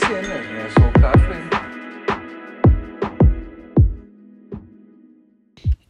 não 0.00 0.34
é. 0.34 1.52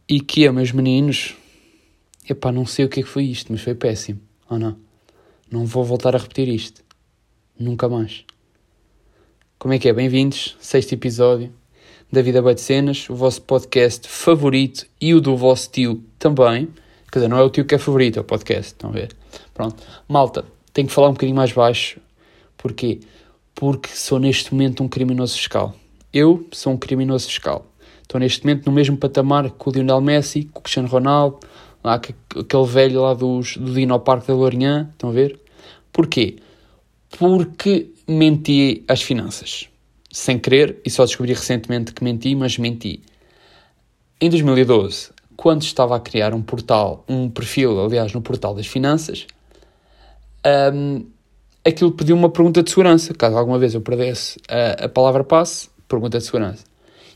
E 0.09 0.19
que 0.19 0.45
é, 0.45 0.51
meus 0.51 0.71
meninos? 0.71 1.35
Epá, 2.29 2.51
não 2.51 2.65
sei 2.65 2.85
o 2.85 2.89
que 2.89 2.99
é 2.99 3.03
que 3.03 3.09
foi 3.09 3.23
isto, 3.25 3.51
mas 3.51 3.61
foi 3.61 3.73
péssimo. 3.73 4.19
Ou 4.49 4.59
não? 4.59 4.77
Não 5.49 5.65
vou 5.65 5.83
voltar 5.83 6.15
a 6.15 6.19
repetir 6.19 6.47
isto. 6.49 6.83
Nunca 7.57 7.87
mais. 7.87 8.25
Como 9.57 9.73
é 9.73 9.79
que 9.79 9.87
é? 9.87 9.93
Bem-vindos, 9.93 10.57
sexto 10.59 10.93
episódio 10.93 11.53
da 12.11 12.21
Vida 12.21 12.41
de 12.53 12.61
Cenas, 12.61 13.09
o 13.09 13.15
vosso 13.15 13.41
podcast 13.41 14.07
favorito 14.07 14.85
e 15.01 15.15
o 15.15 15.21
do 15.21 15.35
vosso 15.35 15.71
tio 15.71 16.03
também. 16.19 16.67
Quer 17.11 17.19
dizer, 17.19 17.27
não 17.27 17.37
é 17.37 17.41
o 17.41 17.49
tio 17.49 17.65
que 17.65 17.73
é 17.73 17.77
favorito, 17.79 18.17
é 18.17 18.21
o 18.21 18.23
podcast, 18.23 18.73
estão 18.73 18.91
a 18.91 18.93
ver? 18.93 19.15
Pronto. 19.53 19.81
Malta, 20.07 20.45
tenho 20.73 20.87
que 20.87 20.93
falar 20.93 21.09
um 21.09 21.13
bocadinho 21.13 21.35
mais 21.35 21.51
baixo. 21.51 21.99
Porquê? 22.55 22.99
Porque 23.55 23.89
sou 23.89 24.19
neste 24.19 24.53
momento 24.53 24.83
um 24.83 24.87
criminoso 24.87 25.35
fiscal. 25.35 25.75
Eu 26.11 26.47
sou 26.51 26.73
um 26.73 26.77
criminoso 26.77 27.27
fiscal. 27.27 27.65
Estou 28.01 28.19
neste 28.19 28.45
momento 28.45 28.65
no 28.65 28.71
mesmo 28.71 28.97
patamar 28.97 29.49
que 29.49 29.69
o 29.69 29.71
Lionel 29.71 30.01
Messi, 30.01 30.43
com 30.45 30.59
o 30.59 30.61
Cristiano 30.61 30.87
Ronaldo, 30.87 31.39
lá, 31.83 31.97
que- 31.99 32.13
aquele 32.37 32.65
velho 32.65 33.01
lá 33.01 33.13
dos, 33.13 33.57
do 33.57 33.73
Dino 33.73 33.99
Parque 33.99 34.27
da 34.27 34.33
Lourinhã, 34.33 34.89
estão 34.91 35.09
a 35.09 35.13
ver? 35.13 35.39
Porquê? 35.91 36.37
Porque 37.17 37.91
menti 38.07 38.83
às 38.87 39.01
finanças. 39.01 39.67
Sem 40.11 40.37
querer, 40.37 40.79
e 40.85 40.89
só 40.89 41.05
descobri 41.05 41.33
recentemente 41.33 41.93
que 41.93 42.03
menti, 42.03 42.35
mas 42.35 42.57
menti. 42.57 43.01
Em 44.21 44.29
2012, 44.29 45.09
quando 45.35 45.63
estava 45.63 45.95
a 45.95 45.99
criar 45.99 46.33
um 46.33 46.41
portal, 46.41 47.03
um 47.07 47.29
perfil, 47.29 47.83
aliás, 47.83 48.13
no 48.13 48.21
portal 48.21 48.53
das 48.53 48.67
finanças, 48.67 49.25
hum, 50.73 51.05
aquilo 51.65 51.91
pediu 51.91 52.15
uma 52.15 52.29
pergunta 52.29 52.61
de 52.61 52.69
segurança. 52.69 53.13
Caso 53.13 53.37
alguma 53.37 53.57
vez 53.57 53.73
eu 53.73 53.81
perdesse 53.81 54.39
a, 54.49 54.85
a 54.85 54.89
palavra 54.89 55.23
passe, 55.23 55.69
pergunta 55.87 56.17
de 56.17 56.25
segurança. 56.25 56.63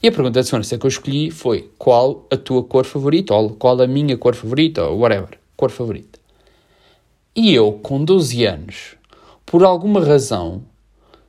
E 0.01 0.07
a 0.07 0.11
pergunta 0.11 0.39
de 0.39 0.45
segurança 0.45 0.77
que 0.77 0.85
eu 0.85 0.89
escolhi 0.89 1.31
foi 1.31 1.69
qual 1.77 2.25
a 2.31 2.37
tua 2.37 2.63
cor 2.63 2.85
favorita, 2.85 3.33
ou 3.33 3.51
qual 3.51 3.81
a 3.81 3.87
minha 3.87 4.17
cor 4.17 4.35
favorita, 4.35 4.85
ou 4.85 4.99
whatever, 4.99 5.39
cor 5.55 5.71
favorita. 5.71 6.19
E 7.35 7.53
eu, 7.53 7.73
com 7.73 8.03
12 8.03 8.45
anos, 8.45 8.95
por 9.45 9.63
alguma 9.63 10.03
razão, 10.03 10.63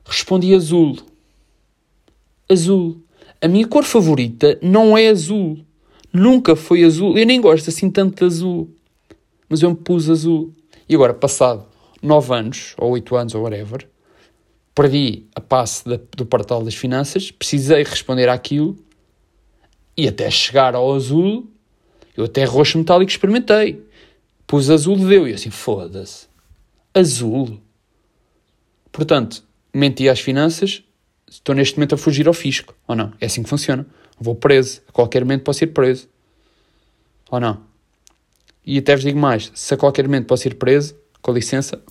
respondi 0.05 0.53
azul. 0.53 0.97
Azul. 2.47 2.97
A 3.41 3.47
minha 3.47 3.67
cor 3.67 3.83
favorita 3.83 4.57
não 4.61 4.97
é 4.97 5.07
azul. 5.07 5.59
Nunca 6.11 6.55
foi 6.55 6.83
azul. 6.83 7.17
Eu 7.17 7.25
nem 7.25 7.39
gosto 7.39 7.69
assim 7.69 7.89
tanto 7.89 8.17
de 8.17 8.25
azul. 8.25 8.69
Mas 9.47 9.61
eu 9.61 9.69
me 9.69 9.75
pus 9.75 10.09
azul. 10.09 10.51
E 10.87 10.95
agora, 10.95 11.13
passado 11.13 11.68
9 12.01 12.33
anos, 12.33 12.73
ou 12.77 12.91
8 12.91 13.15
anos, 13.15 13.35
ou 13.35 13.43
whatever, 13.43 13.87
perdi 14.73 15.25
a 15.35 15.41
passe 15.41 15.83
da- 15.87 15.99
do 16.15 16.25
portal 16.25 16.63
das 16.63 16.75
finanças, 16.75 17.31
precisei 17.31 17.83
responder 17.83 18.29
àquilo 18.29 18.77
e 19.97 20.07
até 20.07 20.29
chegar 20.31 20.75
ao 20.75 20.93
azul, 20.93 21.51
eu 22.15 22.25
até 22.25 22.43
roxo 22.45 22.77
metálico 22.77 23.11
experimentei. 23.11 23.83
Pus 24.47 24.69
azul 24.69 24.97
deu 24.97 25.27
e 25.27 25.33
assim, 25.33 25.49
foda-se. 25.49 26.27
Azul. 26.93 27.59
Portanto, 28.91 29.43
menti 29.73 30.09
às 30.09 30.19
finanças, 30.19 30.83
estou 31.29 31.53
neste 31.53 31.77
momento 31.77 31.95
a 31.95 31.97
fugir 31.97 32.27
ao 32.27 32.33
fisco. 32.33 32.75
Ou 32.87 32.95
não? 32.95 33.13
É 33.21 33.25
assim 33.25 33.43
que 33.43 33.49
funciona. 33.49 33.85
Vou 34.19 34.35
preso. 34.35 34.81
A 34.87 34.91
qualquer 34.91 35.23
momento 35.23 35.43
posso 35.43 35.63
ir 35.63 35.67
preso. 35.67 36.09
Ou 37.29 37.39
não? 37.39 37.61
E 38.65 38.77
até 38.77 38.95
vos 38.95 39.03
digo 39.03 39.19
mais: 39.19 39.51
se 39.53 39.73
a 39.73 39.77
qualquer 39.77 40.05
momento 40.05 40.25
posso 40.25 40.47
ir 40.47 40.55
preso, 40.55 40.95
com 41.21 41.31
licença. 41.31 41.81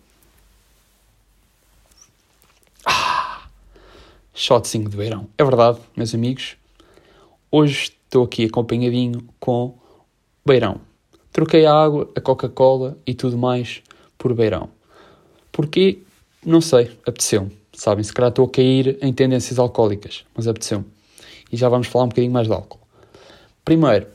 Ah! 2.84 3.48
Shotzinho 4.34 4.88
de 4.88 4.96
beirão. 4.96 5.28
É 5.36 5.44
verdade, 5.44 5.78
meus 5.96 6.14
amigos. 6.14 6.56
Hoje 7.50 7.92
estou 8.04 8.24
aqui 8.24 8.44
acompanhadinho 8.44 9.26
com 9.40 9.78
beirão. 10.44 10.80
Troquei 11.32 11.66
a 11.66 11.74
água, 11.74 12.10
a 12.16 12.20
Coca-Cola 12.20 12.98
e 13.06 13.14
tudo 13.14 13.36
mais 13.38 13.82
por 14.16 14.34
beirão. 14.34 14.70
Porquê? 15.52 16.02
Não 16.44 16.60
sei, 16.60 16.98
apeteceu-me. 17.06 17.56
Sabem, 17.72 18.02
se 18.02 18.12
calhar 18.12 18.30
estou 18.30 18.46
a 18.46 18.50
cair 18.50 18.98
em 19.00 19.12
tendências 19.12 19.58
alcoólicas, 19.58 20.24
mas 20.34 20.48
apeteceu-me. 20.48 20.86
E 21.52 21.56
já 21.56 21.68
vamos 21.68 21.86
falar 21.86 22.04
um 22.04 22.08
bocadinho 22.08 22.32
mais 22.32 22.46
de 22.46 22.52
álcool. 22.52 22.80
Primeiro, 23.64 24.06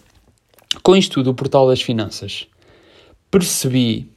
com 0.82 0.96
isto 0.96 1.14
tudo, 1.14 1.30
o 1.32 1.34
portal 1.34 1.68
das 1.68 1.82
finanças, 1.82 2.48
percebi, 3.30 4.12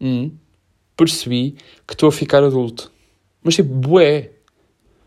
hum, 0.00 0.32
percebi 0.96 1.56
que 1.86 1.94
estou 1.94 2.08
a 2.08 2.12
ficar 2.12 2.42
adulto. 2.42 2.90
Mas 3.42 3.54
tipo, 3.54 3.68
bué. 3.68 4.32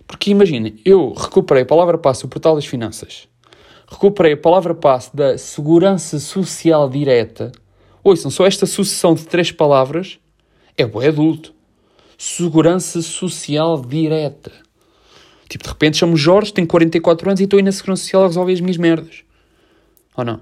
Porque 0.08 0.32
imaginem, 0.32 0.76
eu 0.84 1.14
recuperei 1.14 1.64
a 1.64 1.66
palavra 1.66 1.98
passe 1.98 2.24
do 2.24 2.28
portal 2.28 2.56
das 2.56 2.66
finanças, 2.66 3.30
recuperei 3.88 4.34
a 4.34 4.38
palavra 4.38 4.74
passe 4.76 5.16
da 5.16 5.38
segurança 5.38 6.20
social 6.20 6.90
direta. 6.90 7.52
Ouçam, 8.04 8.32
só 8.32 8.46
esta 8.46 8.66
sucessão 8.66 9.14
de 9.14 9.26
três 9.26 9.52
palavras 9.52 10.20
é 10.78 10.86
bué 10.86 11.08
adulto. 11.08 11.54
Segurança 12.18 13.02
social 13.02 13.82
direta. 13.82 14.52
Tipo, 15.52 15.66
de 15.66 15.70
repente 15.70 15.98
chamo 15.98 16.16
Jorge, 16.16 16.54
tenho 16.54 16.68
44 16.68 17.30
anos 17.30 17.42
e 17.42 17.44
estou 17.44 17.58
aí 17.58 17.64
na 17.64 17.74
Segurança 17.74 18.04
Social 18.04 18.24
a 18.24 18.28
resolver 18.28 18.54
as 18.54 18.62
minhas 18.62 18.78
merdas. 18.78 19.24
Ou 20.16 20.24
não? 20.24 20.40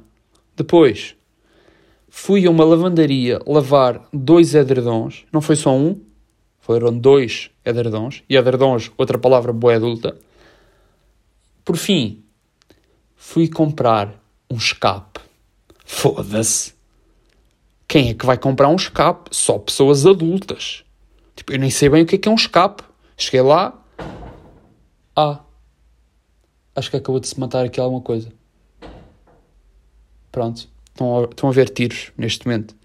Depois, 0.56 1.16
fui 2.19 2.46
a 2.46 2.52
uma 2.52 2.66
lavandaria 2.66 3.40
lavar 3.47 4.06
dois 4.12 4.53
edredons. 4.53 5.25
Não 5.31 5.40
foi 5.40 5.56
só 5.56 5.74
um, 5.74 6.02
foram 6.59 6.96
dois 6.96 7.50
edredons. 7.66 8.24
E 8.30 8.35
edredons, 8.35 8.91
outra 8.97 9.18
palavra 9.18 9.53
boa 9.53 9.74
adulta. 9.74 10.18
Por 11.63 11.78
fim, 11.78 12.22
fui 13.16 13.47
comprar 13.47 14.13
um 14.52 14.58
escape. 14.58 15.22
Foda-se. 15.85 16.74
Quem 17.88 18.09
é 18.09 18.13
que 18.13 18.25
vai 18.25 18.38
comprar 18.38 18.68
um 18.68 18.75
escape? 18.75 19.29
Só 19.34 19.58
pessoas 19.58 20.06
adultas. 20.06 20.84
Tipo, 21.38 21.53
eu 21.53 21.59
nem 21.59 21.69
sei 21.69 21.88
bem 21.88 22.03
o 22.03 22.06
que 22.06 22.16
é 22.16 22.18
que 22.18 22.28
é 22.28 22.31
um 22.31 22.35
escape. 22.35 22.84
Cheguei 23.16 23.41
lá. 23.41 23.81
Ah. 25.16 25.40
Acho 26.75 26.91
que 26.91 26.97
acabou 26.97 27.19
de 27.19 27.29
se 27.29 27.40
matar 27.40 27.66
aqui 27.66 27.79
alguma 27.79 28.02
coisa. 28.02 28.31
Pronto. 30.31 30.68
Estão 31.00 31.18
a, 31.18 31.24
estão 31.24 31.48
a 31.48 31.52
ver 31.54 31.70
tiros 31.70 32.12
neste 32.18 32.46
momento. 32.46 32.76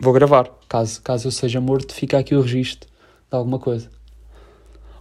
Vou 0.00 0.14
gravar. 0.14 0.50
Caso, 0.66 1.02
caso 1.02 1.28
eu 1.28 1.30
seja 1.30 1.60
morto, 1.60 1.92
fica 1.92 2.18
aqui 2.18 2.34
o 2.34 2.40
registro 2.40 2.88
de 2.88 3.36
alguma 3.36 3.58
coisa. 3.58 3.90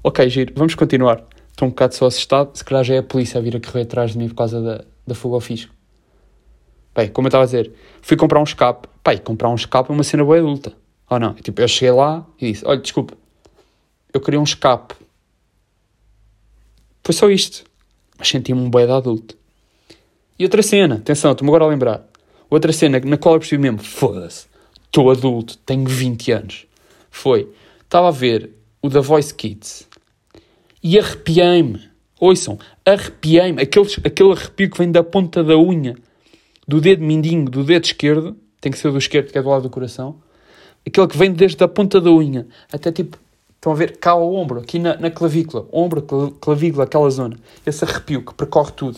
Ok, 0.03 0.29
giro. 0.29 0.53
Vamos 0.53 0.75
continuar. 0.75 1.23
Estou 1.50 1.66
um 1.66 1.72
bocado 1.72 1.95
só 1.95 2.07
assustado. 2.07 2.53
Se 2.57 2.66
calhar 2.66 2.83
já 2.83 2.95
é 2.95 2.97
a 2.97 3.03
polícia 3.03 3.38
a 3.38 3.41
vir 3.41 3.56
a 3.56 3.61
correr 3.61 3.83
atrás 3.83 4.11
de 4.11 4.17
mim 4.17 4.27
por 4.27 4.35
causa 4.35 4.61
da, 4.61 4.83
da 5.07 5.16
fuga 5.16 5.35
ao 5.35 5.39
fisco. 5.39 5.73
Bem, 6.94 7.07
como 7.07 7.27
eu 7.27 7.29
estava 7.29 7.44
a 7.44 7.45
dizer, 7.45 7.72
fui 8.01 8.17
comprar 8.17 8.41
um 8.41 8.44
escape. 8.44 8.89
Pai, 9.01 9.17
comprar 9.17 9.47
um 9.47 9.56
escape 9.56 9.89
é 9.89 9.94
uma 9.94 10.03
cena 10.03 10.25
boa 10.25 10.38
adulta. 10.38 10.73
Ou 11.09 11.19
não? 11.22 11.35
Tipo, 11.35 11.61
eu 11.61 11.69
cheguei 11.69 11.91
lá 11.91 12.27
e 12.38 12.51
disse, 12.51 12.66
olha, 12.66 12.81
desculpe, 12.81 13.13
eu 14.13 14.19
queria 14.19 14.41
um 14.41 14.44
escape. 14.44 14.94
Foi 17.01 17.13
só 17.13 17.29
isto. 17.29 17.63
Mas 18.17 18.27
senti-me 18.27 18.59
um 18.59 18.69
boi 18.69 18.85
de 18.85 18.91
adulto. 18.91 19.38
E 20.38 20.44
outra 20.44 20.61
cena, 20.61 20.95
atenção, 20.95 21.31
estou-me 21.31 21.50
agora 21.50 21.63
a 21.63 21.67
lembrar. 21.67 22.06
Outra 22.49 22.71
cena 22.71 22.99
na 22.99 23.17
qual 23.17 23.35
eu 23.35 23.39
percebi 23.39 23.61
mesmo, 23.61 23.79
foda-se, 23.79 24.47
estou 24.85 25.11
adulto, 25.11 25.57
tenho 25.59 25.85
20 25.85 26.31
anos. 26.31 26.65
Foi, 27.09 27.49
estava 27.83 28.07
a 28.07 28.11
ver 28.11 28.51
o 28.81 28.89
The 28.89 29.01
Voice 29.01 29.33
Kids 29.33 29.87
e 30.83 30.97
arrepiei-me. 30.97 31.81
Ouçam, 32.19 32.57
arrepiei-me. 32.85 33.61
Aquele, 33.61 33.87
aquele 34.05 34.31
arrepio 34.31 34.69
que 34.69 34.77
vem 34.77 34.91
da 34.91 35.03
ponta 35.03 35.43
da 35.43 35.57
unha, 35.57 35.95
do 36.67 36.79
dedo 36.79 37.03
mindinho, 37.03 37.45
do 37.45 37.63
dedo 37.63 37.83
esquerdo, 37.83 38.35
tem 38.61 38.71
que 38.71 38.77
ser 38.77 38.91
do 38.91 38.97
esquerdo, 38.97 39.31
que 39.31 39.38
é 39.38 39.41
do 39.41 39.50
lado 39.50 39.63
do 39.63 39.69
coração. 39.69 40.15
Aquele 40.85 41.07
que 41.07 41.17
vem 41.17 41.33
desde 41.33 41.61
a 41.63 41.67
ponta 41.67 42.00
da 42.00 42.09
unha 42.09 42.47
até 42.71 42.91
tipo, 42.91 43.17
estão 43.55 43.73
a 43.73 43.75
ver, 43.75 43.97
cá 43.97 44.11
ao 44.11 44.33
ombro, 44.33 44.59
aqui 44.59 44.79
na, 44.79 44.95
na 44.97 45.11
clavícula, 45.11 45.67
ombro, 45.71 46.01
cla- 46.01 46.31
clavícula, 46.39 46.85
aquela 46.85 47.09
zona. 47.09 47.38
Esse 47.65 47.83
arrepio 47.83 48.21
que 48.23 48.33
percorre 48.33 48.71
tudo. 48.71 48.97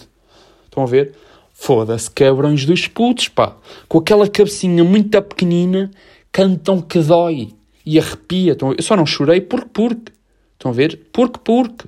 Estão 0.65 0.83
a 0.83 0.85
ver? 0.85 1.15
Foda-se, 1.61 2.09
cabrões 2.09 2.65
dos 2.65 2.87
putos, 2.87 3.27
pá. 3.27 3.57
Com 3.89 3.97
aquela 3.97 4.29
cabecinha 4.29 4.81
muito 4.81 5.21
pequenina, 5.21 5.91
cantam 6.31 6.81
que 6.81 6.99
dói. 6.99 7.53
E 7.85 7.99
arrepia. 7.99 8.53
Estão? 8.53 8.71
Eu 8.71 8.81
só 8.81 8.95
não 8.95 9.05
chorei 9.05 9.41
porque, 9.41 9.67
porque. 9.73 10.13
Estão 10.53 10.71
a 10.71 10.73
ver? 10.73 11.09
Porque, 11.11 11.37
porque. 11.43 11.85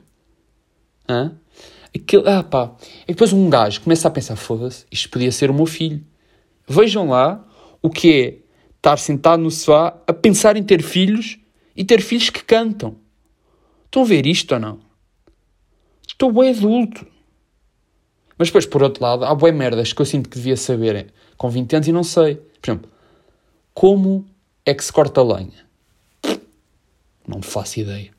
Hã? 1.07 1.31
Aquilo, 1.95 2.27
ah, 2.27 2.43
pá. 2.43 2.75
E 3.07 3.13
depois 3.13 3.31
um 3.31 3.49
gajo 3.49 3.79
começa 3.79 4.09
a 4.09 4.11
pensar, 4.11 4.35
foda-se, 4.35 4.85
isto 4.91 5.09
podia 5.09 5.31
ser 5.31 5.49
o 5.49 5.53
meu 5.53 5.65
filho. 5.65 6.03
Vejam 6.67 7.07
lá 7.07 7.41
o 7.81 7.89
que 7.89 8.13
é 8.13 8.37
estar 8.75 8.97
sentado 8.97 9.41
no 9.41 9.49
sofá 9.49 9.97
a 10.05 10.11
pensar 10.11 10.57
em 10.57 10.63
ter 10.63 10.83
filhos 10.83 11.39
e 11.73 11.85
ter 11.85 12.01
filhos 12.01 12.29
que 12.29 12.43
cantam. 12.43 12.97
Estão 13.85 14.01
a 14.01 14.05
ver 14.05 14.27
isto 14.27 14.53
ou 14.53 14.59
não? 14.59 14.79
Estou 16.05 16.29
bem 16.29 16.49
adulto. 16.49 17.07
Mas 18.41 18.47
depois, 18.47 18.65
por 18.65 18.81
outro 18.81 19.03
lado, 19.03 19.23
há 19.23 19.35
bué 19.35 19.51
merdas 19.51 19.93
que 19.93 20.01
eu 20.01 20.05
sinto 20.05 20.27
que 20.27 20.35
devia 20.35 20.57
saber 20.57 21.13
com 21.37 21.47
20 21.47 21.75
anos 21.75 21.87
e 21.87 21.91
não 21.91 22.03
sei. 22.03 22.37
Por 22.59 22.71
exemplo, 22.71 22.91
como 23.71 24.25
é 24.65 24.73
que 24.73 24.83
se 24.83 24.91
corta 24.91 25.21
lenha? 25.21 25.63
Não 27.27 27.43
faço 27.43 27.81
ideia. 27.81 28.09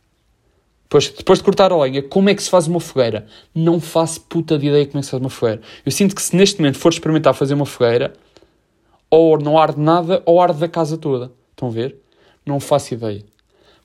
Depois, 0.85 1.09
depois 1.09 1.41
de 1.41 1.45
cortar 1.45 1.73
a 1.73 1.77
lenha, 1.77 2.05
como 2.05 2.31
é 2.31 2.37
que 2.37 2.43
se 2.45 2.49
faz 2.49 2.69
uma 2.69 2.79
fogueira? 2.79 3.27
Não 3.53 3.81
faço 3.81 4.21
puta 4.21 4.57
de 4.57 4.69
ideia 4.69 4.87
como 4.87 4.99
é 4.99 5.01
que 5.01 5.07
se 5.07 5.11
faz 5.11 5.21
uma 5.21 5.29
fogueira. 5.29 5.61
Eu 5.85 5.91
sinto 5.91 6.15
que 6.15 6.23
se 6.23 6.37
neste 6.37 6.61
momento 6.61 6.79
for 6.79 6.93
experimentar 6.93 7.35
fazer 7.35 7.55
uma 7.55 7.67
fogueira, 7.67 8.13
ou 9.11 9.37
não 9.41 9.59
arde 9.59 9.81
nada, 9.81 10.23
ou 10.25 10.41
arde 10.41 10.61
da 10.61 10.69
casa 10.69 10.97
toda. 10.97 11.33
Estão 11.51 11.67
a 11.67 11.73
ver? 11.73 11.97
Não 12.47 12.61
faço 12.61 12.95
ideia. 12.95 13.25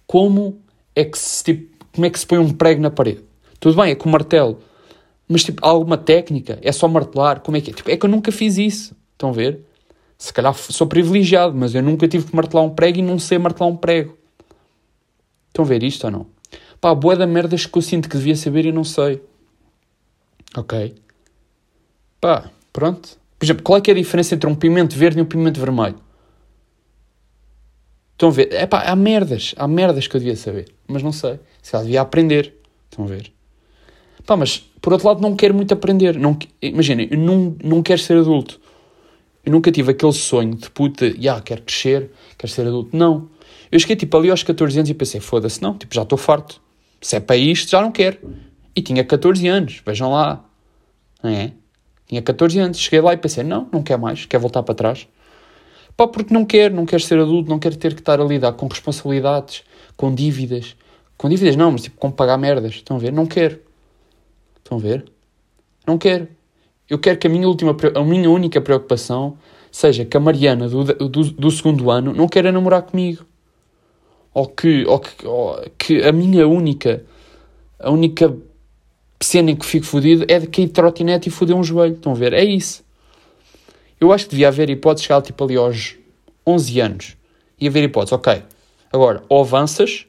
Como 0.05 0.61
é 0.95 1.03
que 1.03 1.17
se, 1.17 1.43
tipo, 1.43 1.83
como 1.95 2.05
é 2.05 2.11
que 2.11 2.19
se 2.19 2.27
põe 2.27 2.37
um 2.37 2.53
prego 2.53 2.79
na 2.79 2.91
parede? 2.91 3.23
Tudo 3.59 3.81
bem, 3.81 3.89
é 3.89 3.95
com 3.95 4.07
martelo. 4.07 4.61
Mas, 5.27 5.43
tipo, 5.43 5.65
há 5.65 5.69
alguma 5.69 5.97
técnica? 5.97 6.57
É 6.61 6.71
só 6.71 6.87
martelar? 6.87 7.41
Como 7.41 7.57
é 7.57 7.61
que 7.61 7.71
é? 7.71 7.73
Tipo, 7.73 7.91
é 7.91 7.97
que 7.97 8.05
eu 8.05 8.09
nunca 8.09 8.31
fiz 8.31 8.57
isso. 8.57 8.95
Estão 9.13 9.29
a 9.29 9.33
ver? 9.33 9.59
Se 10.17 10.33
calhar 10.33 10.53
sou 10.55 10.87
privilegiado, 10.87 11.55
mas 11.55 11.75
eu 11.75 11.83
nunca 11.83 12.07
tive 12.07 12.25
que 12.25 12.35
martelar 12.35 12.63
um 12.63 12.69
prego 12.69 12.99
e 12.99 13.01
não 13.01 13.19
sei 13.19 13.37
martelar 13.37 13.69
um 13.69 13.75
prego. 13.75 14.17
Estão 15.49 15.65
a 15.65 15.67
ver 15.67 15.83
isto 15.83 16.05
ou 16.05 16.11
não? 16.11 16.27
Pá, 16.79 16.93
boa 16.93 17.15
da 17.15 17.27
merdas 17.27 17.65
que 17.65 17.77
eu 17.77 17.81
sinto 17.81 18.09
que 18.09 18.17
devia 18.17 18.35
saber 18.35 18.65
e 18.65 18.71
não 18.71 18.83
sei. 18.83 19.21
Ok? 20.55 20.95
Pá, 22.21 22.49
pronto. 22.71 23.17
Por 23.37 23.45
exemplo, 23.45 23.63
qual 23.63 23.77
é 23.77 23.81
que 23.81 23.91
é 23.91 23.93
a 23.93 23.97
diferença 23.97 24.33
entre 24.33 24.49
um 24.49 24.55
pimento 24.55 24.95
verde 24.95 25.19
e 25.19 25.21
um 25.21 25.25
pimento 25.25 25.59
vermelho? 25.59 25.99
Estão 28.13 28.29
a 28.29 28.31
ver? 28.31 28.51
É 28.51 28.65
pá, 28.65 28.81
há 28.81 28.95
merdas. 28.95 29.53
Há 29.57 29.67
merdas 29.67 30.07
que 30.07 30.15
eu 30.15 30.19
devia 30.19 30.35
saber. 30.35 30.73
Mas 30.87 31.03
não 31.03 31.11
sei. 31.11 31.39
Se 31.61 31.71
calhar 31.71 31.85
devia 31.85 32.01
aprender. 32.01 32.55
Estão 32.89 33.05
a 33.05 33.07
ver? 33.07 33.31
Pá, 34.27 34.35
mas 34.35 34.57
por 34.81 34.91
outro 34.91 35.07
lado 35.07 35.21
não 35.21 35.37
quero 35.37 35.53
muito 35.55 35.73
aprender. 35.73 36.19
Não, 36.19 36.37
imaginem, 36.61 37.07
eu 37.09 37.17
não, 37.17 37.55
não 37.63 37.81
quero 37.81 38.01
ser 38.01 38.17
adulto. 38.17 38.59
Eu 39.43 39.53
nunca 39.53 39.71
tive 39.71 39.91
aquele 39.91 40.11
sonho 40.11 40.53
de 40.53 40.69
puta, 40.69 41.09
já, 41.09 41.15
yeah, 41.15 41.41
quero 41.41 41.61
crescer, 41.61 42.11
quero 42.37 42.51
ser 42.51 42.67
adulto. 42.67 42.95
Não. 42.95 43.29
Eu 43.71 43.79
cheguei 43.79 43.95
tipo 43.95 44.17
ali 44.17 44.29
aos 44.29 44.43
14 44.43 44.79
anos 44.79 44.89
e 44.89 44.93
pensei, 44.93 45.21
foda-se, 45.21 45.61
não, 45.61 45.77
tipo, 45.77 45.95
já 45.95 46.01
estou 46.01 46.17
farto. 46.17 46.61
Se 46.99 47.15
é 47.15 47.21
para 47.21 47.37
isto, 47.37 47.69
já 47.69 47.81
não 47.81 47.89
quero. 47.89 48.17
E 48.75 48.81
tinha 48.81 49.01
14 49.01 49.47
anos, 49.47 49.81
vejam 49.85 50.11
lá. 50.11 50.43
Não 51.23 51.29
é? 51.29 51.53
Tinha 52.05 52.21
14 52.21 52.59
anos. 52.59 52.79
Cheguei 52.79 52.99
lá 52.99 53.13
e 53.13 53.17
pensei, 53.17 53.45
não, 53.45 53.69
não 53.71 53.81
quer 53.81 53.97
mais, 53.97 54.25
quer 54.25 54.39
voltar 54.39 54.61
para 54.61 54.75
trás. 54.75 55.07
Pá, 55.95 56.05
porque 56.05 56.33
não 56.33 56.43
quero, 56.43 56.75
não 56.75 56.85
quero 56.85 57.01
ser 57.01 57.17
adulto, 57.17 57.49
não 57.49 57.59
quero 57.59 57.77
ter 57.77 57.93
que 57.93 58.01
estar 58.01 58.19
a 58.19 58.25
lidar 58.25 58.51
com 58.51 58.67
responsabilidades, 58.67 59.63
com 59.95 60.13
dívidas. 60.13 60.75
Com 61.17 61.29
dívidas 61.29 61.55
não, 61.55 61.71
mas 61.71 61.83
tipo, 61.83 61.97
com 61.97 62.11
pagar 62.11 62.37
merdas. 62.37 62.73
Estão 62.73 62.97
a 62.97 62.99
ver? 62.99 63.13
Não 63.13 63.25
quero. 63.25 63.66
Estão 64.67 64.77
a 64.77 64.81
ver? 64.81 65.05
Não 65.87 65.97
quero. 65.97 66.27
Eu 66.89 66.99
quero 66.99 67.17
que 67.17 67.25
a 67.25 67.29
minha 67.29 67.47
última, 67.47 67.75
a 67.95 68.03
minha 68.03 68.29
única 68.29 68.59
preocupação 68.59 69.37
seja 69.71 70.03
que 70.03 70.17
a 70.17 70.19
Mariana 70.19 70.67
do, 70.67 70.83
do, 70.83 71.23
do 71.23 71.51
segundo 71.51 71.89
ano 71.89 72.13
não 72.13 72.27
queira 72.27 72.51
namorar 72.51 72.81
comigo 72.81 73.25
ou 74.33 74.45
que, 74.45 74.85
ou 74.85 74.99
que, 74.99 75.25
ou 75.25 75.71
que 75.77 76.03
a 76.03 76.11
minha 76.11 76.45
única, 76.45 77.05
a 77.79 77.89
única 77.89 78.35
cena 79.21 79.51
em 79.51 79.55
que 79.55 79.65
fico 79.65 79.85
fodido 79.85 80.25
é 80.27 80.37
de 80.37 80.47
cair 80.47 80.65
de 80.65 80.73
trotinete 80.73 81.29
e 81.29 81.31
foder 81.31 81.55
um 81.55 81.63
joelho. 81.63 81.95
Estão 81.95 82.11
a 82.11 82.15
ver? 82.15 82.33
É 82.33 82.43
isso. 82.43 82.83
Eu 84.01 84.11
acho 84.11 84.25
que 84.25 84.31
devia 84.31 84.49
haver 84.49 84.69
hipótese 84.69 85.07
chegar 85.07 85.21
tipo 85.21 85.41
ali 85.45 85.55
aos 85.55 85.95
11 86.45 86.79
anos 86.81 87.17
e 87.57 87.69
haver 87.69 87.85
hipótese, 87.85 88.13
ok, 88.13 88.43
agora 88.91 89.23
ou 89.29 89.39
avanças, 89.39 90.05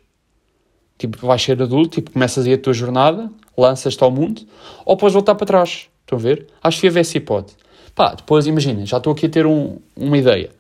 tipo 0.99 1.25
vais 1.25 1.41
ser 1.41 1.63
adulto, 1.63 1.91
tipo 1.91 2.11
começas 2.11 2.45
aí 2.45 2.55
a 2.55 2.59
tua 2.59 2.73
jornada, 2.73 3.31
lanças-te 3.61 4.03
ao 4.03 4.11
mundo, 4.11 4.43
ou 4.85 4.97
podes 4.97 5.15
voltar 5.15 5.35
para 5.35 5.47
trás. 5.47 5.89
Estão 6.01 6.19
a 6.19 6.23
ver? 6.23 6.47
Acho 6.63 6.79
que 6.79 6.83
devia 6.83 6.91
haver 6.91 7.01
essa 7.01 7.19
hipótese. 7.19 7.57
Pá, 7.95 8.15
depois 8.15 8.47
imagina, 8.47 8.87
já 8.87 8.99
estou 8.99 9.13
aqui 9.13 9.27
a 9.27 9.29
ter 9.29 9.45
um, 9.45 9.79
uma 9.97 10.17
ideia. 10.17 10.51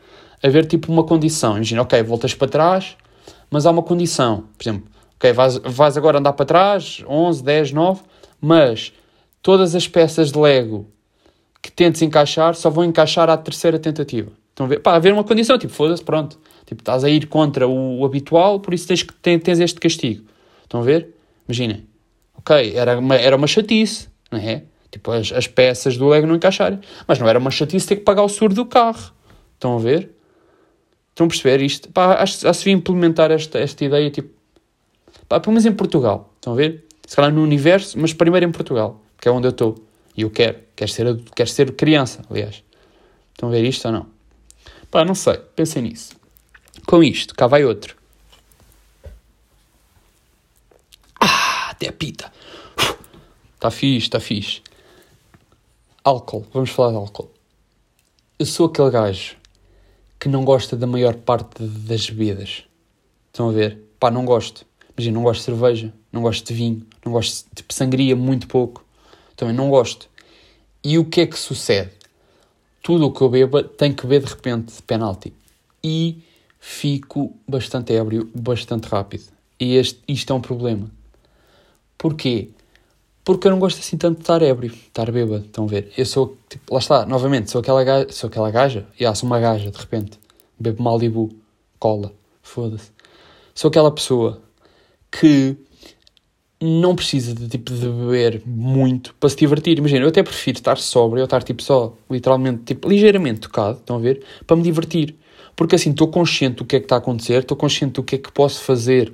Haver 0.42 0.66
tipo 0.66 0.92
uma 0.92 1.04
condição. 1.04 1.54
Imagina, 1.54 1.82
ok, 1.82 2.02
voltas 2.02 2.34
para 2.34 2.48
trás, 2.48 2.96
mas 3.50 3.64
há 3.64 3.70
uma 3.70 3.82
condição. 3.82 4.44
Por 4.56 4.64
exemplo, 4.64 4.88
ok, 5.16 5.32
vais, 5.32 5.56
vais 5.58 5.96
agora 5.96 6.18
andar 6.18 6.32
para 6.32 6.44
trás, 6.44 7.02
11, 7.08 7.42
10, 7.42 7.72
9, 7.72 8.02
mas 8.40 8.92
todas 9.40 9.74
as 9.74 9.86
peças 9.88 10.30
de 10.30 10.38
Lego 10.38 10.86
que 11.62 11.70
tentes 11.70 12.02
encaixar 12.02 12.54
só 12.54 12.70
vão 12.70 12.84
encaixar 12.84 13.28
à 13.30 13.36
terceira 13.36 13.78
tentativa. 13.78 14.30
Estão 14.50 14.66
a 14.66 14.68
ver? 14.68 14.80
Pá, 14.80 14.94
haver 14.96 15.12
uma 15.12 15.24
condição, 15.24 15.56
tipo, 15.58 15.72
foda-se, 15.72 16.02
pronto. 16.02 16.38
Tipo, 16.66 16.82
estás 16.82 17.04
a 17.04 17.08
ir 17.08 17.26
contra 17.26 17.66
o, 17.66 18.00
o, 18.00 18.04
habitual, 18.04 18.60
por 18.60 18.74
isso 18.74 18.86
tens, 18.86 19.06
tens 19.22 19.60
este 19.60 19.80
castigo. 19.80 20.24
Estão 20.64 20.80
a 20.80 20.82
ver? 20.82 21.14
Imaginem. 21.48 21.87
Ok, 22.48 22.72
era 22.74 22.98
uma, 22.98 23.14
era 23.14 23.36
uma 23.36 23.46
chatice, 23.46 24.08
não 24.32 24.38
é? 24.38 24.62
Tipo, 24.90 25.10
as, 25.10 25.30
as 25.32 25.46
peças 25.46 25.98
do 25.98 26.08
Lego 26.08 26.26
não 26.26 26.36
encaixarem. 26.36 26.80
Mas 27.06 27.18
não 27.18 27.28
era 27.28 27.38
uma 27.38 27.50
chatice 27.50 27.86
ter 27.86 27.96
que 27.96 28.02
pagar 28.04 28.22
o 28.22 28.28
seguro 28.28 28.54
do 28.54 28.64
carro. 28.64 29.12
Estão 29.52 29.76
a 29.76 29.78
ver? 29.78 30.10
Estão 31.10 31.26
a 31.26 31.28
perceber 31.28 31.60
isto? 31.60 31.92
Pá, 31.92 32.14
acho, 32.14 32.38
que 32.38 32.50
devia 32.50 32.72
implementar 32.72 33.30
esta, 33.30 33.58
esta 33.58 33.84
ideia, 33.84 34.10
tipo, 34.10 34.30
pá, 35.28 35.38
pelo 35.38 35.52
menos 35.52 35.66
em 35.66 35.72
Portugal, 35.72 36.32
estão 36.36 36.54
a 36.54 36.56
ver? 36.56 36.86
Se 37.06 37.16
calhar 37.16 37.30
no 37.30 37.42
universo, 37.42 37.98
mas 37.98 38.14
primeiro 38.14 38.46
em 38.46 38.50
Portugal, 38.50 39.02
que 39.20 39.28
é 39.28 39.30
onde 39.30 39.46
eu 39.46 39.50
estou. 39.50 39.84
E 40.16 40.22
eu 40.22 40.30
quero, 40.30 40.58
quero 40.74 40.90
ser, 40.90 41.20
quero 41.36 41.50
ser 41.50 41.72
criança, 41.72 42.22
aliás. 42.30 42.64
Estão 43.34 43.50
a 43.50 43.52
ver 43.52 43.62
isto 43.62 43.84
ou 43.84 43.92
não? 43.92 44.06
Pá, 44.90 45.04
não 45.04 45.14
sei, 45.14 45.36
pensem 45.54 45.82
nisso. 45.82 46.16
Com 46.86 47.02
isto, 47.02 47.34
cá 47.34 47.46
vai 47.46 47.62
outro. 47.62 47.94
Ah, 51.20 51.68
até 51.72 51.90
pita. 51.90 52.32
Está 53.58 53.72
fixe, 53.72 54.06
está 54.06 54.20
fixe. 54.20 54.62
Álcool, 56.04 56.46
vamos 56.52 56.70
falar 56.70 56.90
de 56.90 56.96
álcool. 56.96 57.28
Eu 58.38 58.46
sou 58.46 58.66
aquele 58.66 58.88
gajo 58.88 59.34
que 60.16 60.28
não 60.28 60.44
gosta 60.44 60.76
da 60.76 60.86
maior 60.86 61.16
parte 61.16 61.60
das 61.64 62.08
bebidas. 62.08 62.62
Estão 63.26 63.48
a 63.48 63.52
ver? 63.52 63.82
Pá, 63.98 64.12
não 64.12 64.24
gosto. 64.24 64.64
Imagina, 64.96 65.16
não 65.16 65.24
gosto 65.24 65.40
de 65.40 65.44
cerveja, 65.46 65.92
não 66.12 66.22
gosto 66.22 66.46
de 66.46 66.54
vinho, 66.54 66.86
não 67.04 67.10
gosto 67.10 67.48
de 67.48 67.54
tipo, 67.56 67.74
sangria, 67.74 68.14
muito 68.14 68.46
pouco. 68.46 68.84
Também 69.34 69.52
não 69.52 69.68
gosto. 69.68 70.08
E 70.84 70.96
o 70.96 71.04
que 71.04 71.22
é 71.22 71.26
que 71.26 71.36
sucede? 71.36 71.90
Tudo 72.80 73.06
o 73.06 73.12
que 73.12 73.22
eu 73.22 73.28
beba 73.28 73.64
tem 73.64 73.92
que 73.92 74.06
beber 74.06 74.24
de 74.24 74.32
repente 74.32 74.72
de 74.72 74.82
penalti. 74.82 75.32
E 75.82 76.22
fico 76.60 77.36
bastante 77.46 77.92
ébrio, 77.92 78.30
bastante 78.32 78.86
rápido. 78.86 79.24
E 79.58 79.74
este, 79.74 80.00
isto 80.06 80.32
é 80.32 80.36
um 80.36 80.40
problema. 80.40 80.88
Porquê? 81.98 82.50
Porque 83.28 83.46
eu 83.46 83.50
não 83.50 83.58
gosto 83.58 83.78
assim 83.78 83.98
tanto 83.98 84.16
de 84.16 84.22
estar 84.22 84.40
ébrio, 84.40 84.70
de 84.70 84.76
estar 84.78 85.12
bêbado, 85.12 85.44
estão 85.44 85.64
a 85.64 85.68
ver? 85.68 85.92
Eu 85.98 86.06
sou, 86.06 86.38
tipo, 86.48 86.72
lá 86.72 86.78
está, 86.78 87.04
novamente, 87.04 87.50
sou 87.50 87.60
aquela 87.60 87.84
gaja, 87.84 88.06
sou 88.08 88.28
aquela 88.28 88.50
gaja, 88.50 88.86
e 88.94 89.02
yeah, 89.02 89.14
sou 89.14 89.26
uma 89.26 89.38
gaja, 89.38 89.70
de 89.70 89.78
repente, 89.78 90.18
bebo 90.58 90.82
Malibu, 90.82 91.28
cola, 91.78 92.10
foda-se. 92.40 92.90
Sou 93.54 93.68
aquela 93.68 93.90
pessoa 93.90 94.40
que 95.12 95.58
não 96.58 96.96
precisa 96.96 97.34
de, 97.34 97.48
tipo, 97.48 97.70
de 97.70 97.86
beber 97.86 98.40
muito 98.46 99.14
para 99.20 99.28
se 99.28 99.36
divertir. 99.36 99.76
Imagina, 99.76 100.06
eu 100.06 100.08
até 100.08 100.22
prefiro 100.22 100.56
estar 100.56 100.78
sóbrio, 100.78 101.20
ou 101.20 101.24
estar, 101.26 101.42
tipo, 101.42 101.62
só, 101.62 101.94
literalmente, 102.10 102.62
tipo, 102.64 102.88
ligeiramente 102.88 103.40
tocado, 103.40 103.76
estão 103.76 103.96
a 103.96 104.00
ver? 104.00 104.24
Para 104.46 104.56
me 104.56 104.62
divertir. 104.62 105.14
Porque 105.54 105.74
assim, 105.74 105.90
estou 105.90 106.08
consciente 106.08 106.56
do 106.56 106.64
que 106.64 106.76
é 106.76 106.78
que 106.78 106.86
está 106.86 106.94
a 106.94 106.98
acontecer, 106.98 107.42
estou 107.42 107.58
consciente 107.58 107.92
do 107.92 108.02
que 108.02 108.14
é 108.14 108.18
que 108.18 108.32
posso 108.32 108.62
fazer 108.62 109.12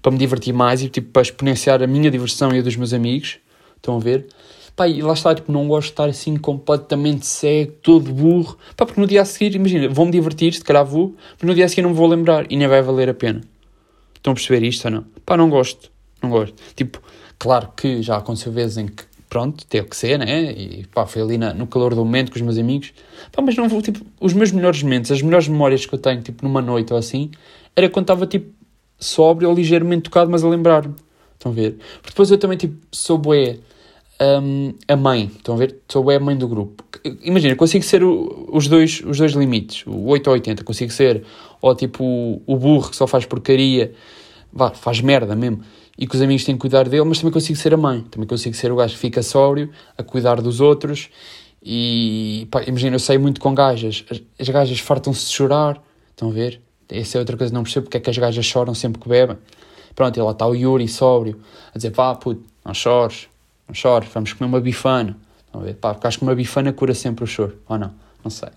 para 0.00 0.12
me 0.12 0.18
divertir 0.18 0.54
mais 0.54 0.84
e, 0.84 0.88
tipo, 0.88 1.10
para 1.10 1.22
exponenciar 1.22 1.82
a 1.82 1.86
minha 1.88 2.12
diversão 2.12 2.54
e 2.54 2.60
a 2.60 2.62
dos 2.62 2.76
meus 2.76 2.92
amigos 2.92 3.40
Estão 3.76 3.96
a 3.96 4.00
ver? 4.00 4.26
Pá, 4.76 4.86
e 4.86 5.00
lá 5.00 5.14
está, 5.14 5.34
tipo, 5.34 5.50
não 5.50 5.66
gosto 5.66 5.86
de 5.86 5.92
estar 5.92 6.08
assim 6.08 6.36
completamente 6.36 7.24
cego, 7.24 7.72
todo 7.82 8.12
burro. 8.12 8.58
Pá, 8.76 8.84
porque 8.84 9.00
no 9.00 9.06
dia 9.06 9.22
a 9.22 9.24
seguir, 9.24 9.54
imagina, 9.54 9.88
vou-me 9.88 10.12
divertir, 10.12 10.52
se 10.52 10.62
calhar 10.62 10.84
vou, 10.84 11.14
mas 11.40 11.48
no 11.48 11.54
dia 11.54 11.64
a 11.64 11.68
seguir 11.68 11.80
não 11.80 11.90
me 11.90 11.96
vou 11.96 12.06
lembrar 12.06 12.44
e 12.50 12.56
nem 12.56 12.68
vai 12.68 12.82
valer 12.82 13.08
a 13.08 13.14
pena. 13.14 13.40
Estão 14.14 14.32
a 14.32 14.34
perceber 14.34 14.66
isto 14.66 14.84
ou 14.84 14.90
não? 14.90 15.04
Pá, 15.24 15.36
não 15.36 15.48
gosto. 15.48 15.90
Não 16.22 16.28
gosto. 16.28 16.54
Tipo, 16.74 17.00
claro 17.38 17.70
que 17.74 18.02
já 18.02 18.16
aconteceu 18.16 18.52
vezes 18.52 18.76
em 18.76 18.86
que, 18.86 19.04
pronto, 19.30 19.64
teve 19.66 19.88
que 19.88 19.96
ser, 19.96 20.18
né? 20.18 20.52
E 20.52 20.84
pá, 20.92 21.06
foi 21.06 21.22
ali 21.22 21.38
na, 21.38 21.54
no 21.54 21.66
calor 21.66 21.94
do 21.94 22.04
momento 22.04 22.30
com 22.30 22.36
os 22.36 22.42
meus 22.42 22.58
amigos. 22.58 22.92
Pá, 23.32 23.40
mas 23.40 23.56
não 23.56 23.68
vou, 23.70 23.80
tipo, 23.80 24.04
os 24.20 24.34
meus 24.34 24.52
melhores 24.52 24.82
momentos, 24.82 25.10
as 25.10 25.22
melhores 25.22 25.48
memórias 25.48 25.86
que 25.86 25.94
eu 25.94 25.98
tenho, 25.98 26.20
tipo, 26.20 26.44
numa 26.44 26.60
noite 26.60 26.92
ou 26.92 26.98
assim, 26.98 27.30
era 27.74 27.88
quando 27.88 28.04
estava, 28.04 28.26
tipo, 28.26 28.52
sóbrio 28.98 29.48
ou 29.48 29.54
ligeiramente 29.54 30.02
tocado, 30.02 30.30
mas 30.30 30.44
a 30.44 30.48
lembrar-me. 30.48 30.94
Estão 31.36 31.52
a 31.52 31.54
ver? 31.54 31.76
Porque 31.96 32.10
depois 32.10 32.30
eu 32.30 32.38
também, 32.38 32.58
tipo, 32.58 32.76
sou 32.90 33.18
boé 33.18 33.58
um, 34.20 34.74
a 34.88 34.96
mãe. 34.96 35.30
Estão 35.36 35.54
a 35.54 35.58
ver? 35.58 35.76
Sou 35.88 36.10
a 36.10 36.18
mãe 36.18 36.36
do 36.36 36.48
grupo. 36.48 36.84
Imagina, 37.22 37.54
consigo 37.54 37.84
ser 37.84 38.02
o, 38.02 38.48
os, 38.52 38.66
dois, 38.68 39.02
os 39.06 39.18
dois 39.18 39.32
limites, 39.32 39.86
o 39.86 40.06
8 40.06 40.26
ou 40.26 40.32
80. 40.34 40.64
Consigo 40.64 40.92
ser, 40.92 41.24
ou 41.60 41.74
tipo, 41.74 42.02
o, 42.04 42.42
o 42.46 42.56
burro 42.56 42.90
que 42.90 42.96
só 42.96 43.06
faz 43.06 43.24
porcaria, 43.24 43.92
vá, 44.52 44.70
faz 44.70 45.00
merda 45.00 45.36
mesmo, 45.36 45.60
e 45.98 46.06
que 46.06 46.14
os 46.14 46.22
amigos 46.22 46.44
têm 46.44 46.54
que 46.54 46.60
cuidar 46.60 46.88
dele, 46.88 47.04
mas 47.04 47.18
também 47.18 47.32
consigo 47.32 47.58
ser 47.58 47.74
a 47.74 47.76
mãe. 47.76 48.02
Também 48.10 48.26
consigo 48.26 48.56
ser 48.56 48.72
o 48.72 48.76
gajo 48.76 48.94
que 48.94 49.00
fica 49.00 49.22
sóbrio, 49.22 49.70
a 49.96 50.02
cuidar 50.02 50.40
dos 50.40 50.60
outros. 50.60 51.08
E 51.62 52.46
pá, 52.50 52.62
imagina, 52.66 52.96
eu 52.96 53.00
sei 53.00 53.18
muito 53.18 53.40
com 53.40 53.54
gajas. 53.54 54.04
As, 54.10 54.22
as 54.38 54.48
gajas 54.48 54.78
fartam-se 54.78 55.26
de 55.26 55.32
chorar. 55.32 55.82
Estão 56.10 56.30
a 56.30 56.32
ver? 56.32 56.60
Essa 56.88 57.18
é 57.18 57.20
outra 57.20 57.36
coisa 57.36 57.50
que 57.50 57.54
não 57.54 57.62
percebo 57.62 57.84
porque 57.84 57.96
é 57.96 58.00
que 58.00 58.10
as 58.10 58.16
gajas 58.16 58.44
choram 58.44 58.74
sempre 58.74 59.00
que 59.00 59.08
bebem. 59.08 59.36
Pronto, 59.96 60.16
e 60.18 60.22
lá 60.22 60.30
está 60.30 60.46
o 60.46 60.54
Yuri 60.54 60.86
sóbrio 60.86 61.40
a 61.74 61.78
dizer: 61.78 61.90
pá, 61.90 62.14
puto, 62.14 62.44
não 62.64 62.74
chores, 62.74 63.28
não 63.66 63.74
chores, 63.74 64.08
vamos 64.12 64.32
comer 64.34 64.48
uma 64.48 64.60
bifana. 64.60 65.16
Estão 65.46 65.60
a 65.62 65.64
ver? 65.64 65.74
Pá, 65.74 65.94
porque 65.94 66.06
acho 66.06 66.18
que 66.18 66.24
uma 66.24 66.34
bifana 66.34 66.72
cura 66.72 66.94
sempre 66.94 67.24
o 67.24 67.26
choro, 67.26 67.56
ou 67.66 67.78
não? 67.78 67.92
Não 68.22 68.30
sei. 68.30 68.50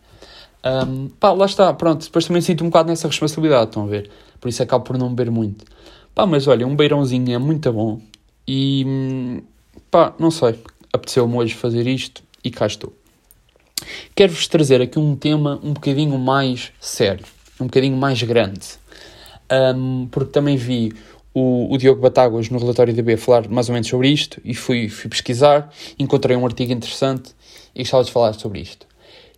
Um, 0.64 1.08
pá, 1.20 1.32
lá 1.32 1.46
está, 1.46 1.74
pronto. 1.74 2.04
Depois 2.04 2.26
também 2.26 2.42
sinto 2.42 2.64
um 2.64 2.68
bocado 2.68 2.90
nessa 2.90 3.08
responsabilidade, 3.08 3.70
estão 3.70 3.86
a 3.86 3.88
ver? 3.88 4.12
Por 4.40 4.50
isso 4.50 4.62
acabo 4.62 4.84
por 4.84 4.98
não 4.98 5.10
beber 5.14 5.32
muito. 5.32 5.66
Pá, 6.14 6.26
mas 6.26 6.46
olha, 6.48 6.68
um 6.68 6.76
beirãozinho 6.76 7.34
é 7.34 7.38
muito 7.38 7.72
bom. 7.72 8.02
E 8.46 9.42
pá, 9.90 10.14
não 10.20 10.30
sei, 10.30 10.60
apeteceu-me 10.92 11.36
hoje 11.36 11.54
fazer 11.54 11.88
isto 11.88 12.22
e 12.44 12.52
cá 12.52 12.68
estou. 12.68 12.94
Quero-vos 14.14 14.48
trazer 14.48 14.82
aqui 14.82 15.00
um 15.00 15.16
tema 15.16 15.60
um 15.64 15.72
bocadinho 15.72 16.18
mais 16.18 16.74
sério, 16.82 17.26
um 17.60 17.66
bocadinho 17.66 17.96
mais 17.96 18.22
grande, 18.24 18.68
um, 19.76 20.08
porque 20.12 20.32
também 20.32 20.58
vi 20.58 20.94
o, 21.34 21.74
o, 21.74 21.78
Diogo 21.78 22.02
Batáguas 22.02 22.50
no 22.50 22.60
relatório 22.60 22.94
da 22.94 23.02
B 23.02 23.18
falar 23.18 23.48
mais 23.48 23.70
ou 23.70 23.74
menos 23.74 23.88
sobre 23.88 24.10
isto 24.10 24.42
e 24.44 24.54
fui, 24.54 24.90
fui 24.90 25.10
pesquisar, 25.10 25.72
encontrei 25.98 26.36
um 26.36 26.46
artigo 26.46 26.72
interessante 26.72 27.36
e 27.76 27.80
gostava 27.80 28.04
de 28.04 28.12
falar 28.12 28.34
sobre 28.34 28.60
isto. 28.62 28.88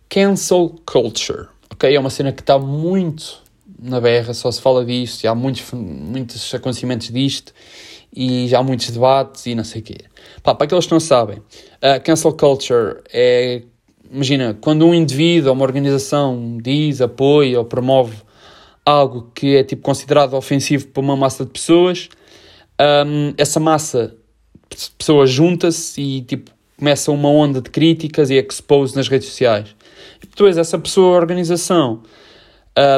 Cancel 0.08 0.74
culture, 0.86 1.48
ok? 1.70 1.94
É 1.94 1.98
uma 1.98 2.10
cena 2.10 2.32
que 2.32 2.40
está 2.40 2.58
muito 2.58 3.42
na 3.78 4.00
berra, 4.00 4.32
só 4.32 4.50
se 4.50 4.60
fala 4.60 4.84
disto, 4.84 5.26
há 5.26 5.34
muitos, 5.34 5.72
muitos 5.72 6.54
acontecimentos 6.54 7.08
disto 7.10 7.52
e 8.14 8.46
já 8.46 8.58
há 8.58 8.62
muitos 8.62 8.90
debates 8.90 9.46
e 9.46 9.54
não 9.54 9.64
sei 9.64 9.80
o 9.80 9.84
quê. 9.84 9.98
Pá, 10.42 10.54
para 10.54 10.66
aqueles 10.66 10.86
que 10.86 10.92
não 10.92 11.00
sabem, 11.00 11.42
a 11.80 11.98
cancel 11.98 12.32
culture 12.32 12.98
é, 13.12 13.62
imagina, 14.10 14.56
quando 14.60 14.86
um 14.86 14.94
indivíduo 14.94 15.48
ou 15.48 15.54
uma 15.54 15.64
organização 15.64 16.58
diz, 16.62 17.00
apoia 17.00 17.58
ou 17.58 17.64
promove 17.64 18.16
algo 18.84 19.30
que 19.34 19.56
é 19.56 19.64
tipo 19.64 19.82
considerado 19.82 20.34
ofensivo 20.34 20.88
para 20.88 21.00
uma 21.00 21.16
massa 21.16 21.44
de 21.44 21.50
pessoas, 21.50 22.08
um, 22.80 23.34
essa 23.36 23.60
massa 23.60 24.14
de 24.70 24.90
pessoas 24.98 25.30
junta-se 25.30 26.00
e 26.00 26.22
tipo 26.22 26.50
começa 26.78 27.12
uma 27.12 27.28
onda 27.28 27.60
de 27.60 27.70
críticas 27.70 28.28
e 28.28 28.34
expose 28.34 28.96
nas 28.96 29.06
redes 29.06 29.28
sociais. 29.28 29.76
E 30.20 30.26
depois 30.26 30.58
essa 30.58 30.76
pessoa, 30.76 31.16
organização, 31.16 32.02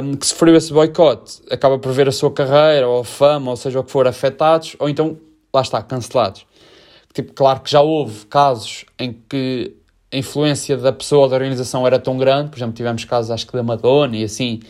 um, 0.03 0.15
que 0.15 0.27
sofreu 0.27 0.57
esse 0.57 0.73
boicote, 0.73 1.43
acaba 1.51 1.79
por 1.79 1.93
ver 1.93 2.09
a 2.09 2.13
sua 2.13 2.33
carreira 2.33 2.89
ou 2.89 3.01
a 3.01 3.05
fama, 3.05 3.51
ou 3.51 3.57
seja 3.57 3.81
o 3.81 3.85
que 3.85 3.91
for, 3.91 4.07
afetados, 4.07 4.75
ou 4.79 4.89
então, 4.89 5.19
lá 5.53 5.61
está, 5.61 5.83
cancelados. 5.83 6.47
Tipo, 7.13 7.35
claro 7.35 7.61
que 7.61 7.71
já 7.71 7.83
houve 7.83 8.25
casos 8.27 8.87
em 8.99 9.13
que 9.29 9.77
a 10.11 10.17
influência 10.17 10.77
da 10.77 10.93
pessoa 10.93 11.25
ou 11.25 11.29
da 11.29 11.37
organização 11.37 11.87
era 11.87 11.99
tão 11.99 12.17
grande, 12.17 12.51
por 12.51 12.57
exemplo, 12.57 12.75
tivemos 12.75 13.05
casos, 13.05 13.31
acho 13.31 13.47
que 13.47 13.53
da 13.53 13.63
Madonna 13.63 14.17
e 14.17 14.25
assim, 14.25 14.61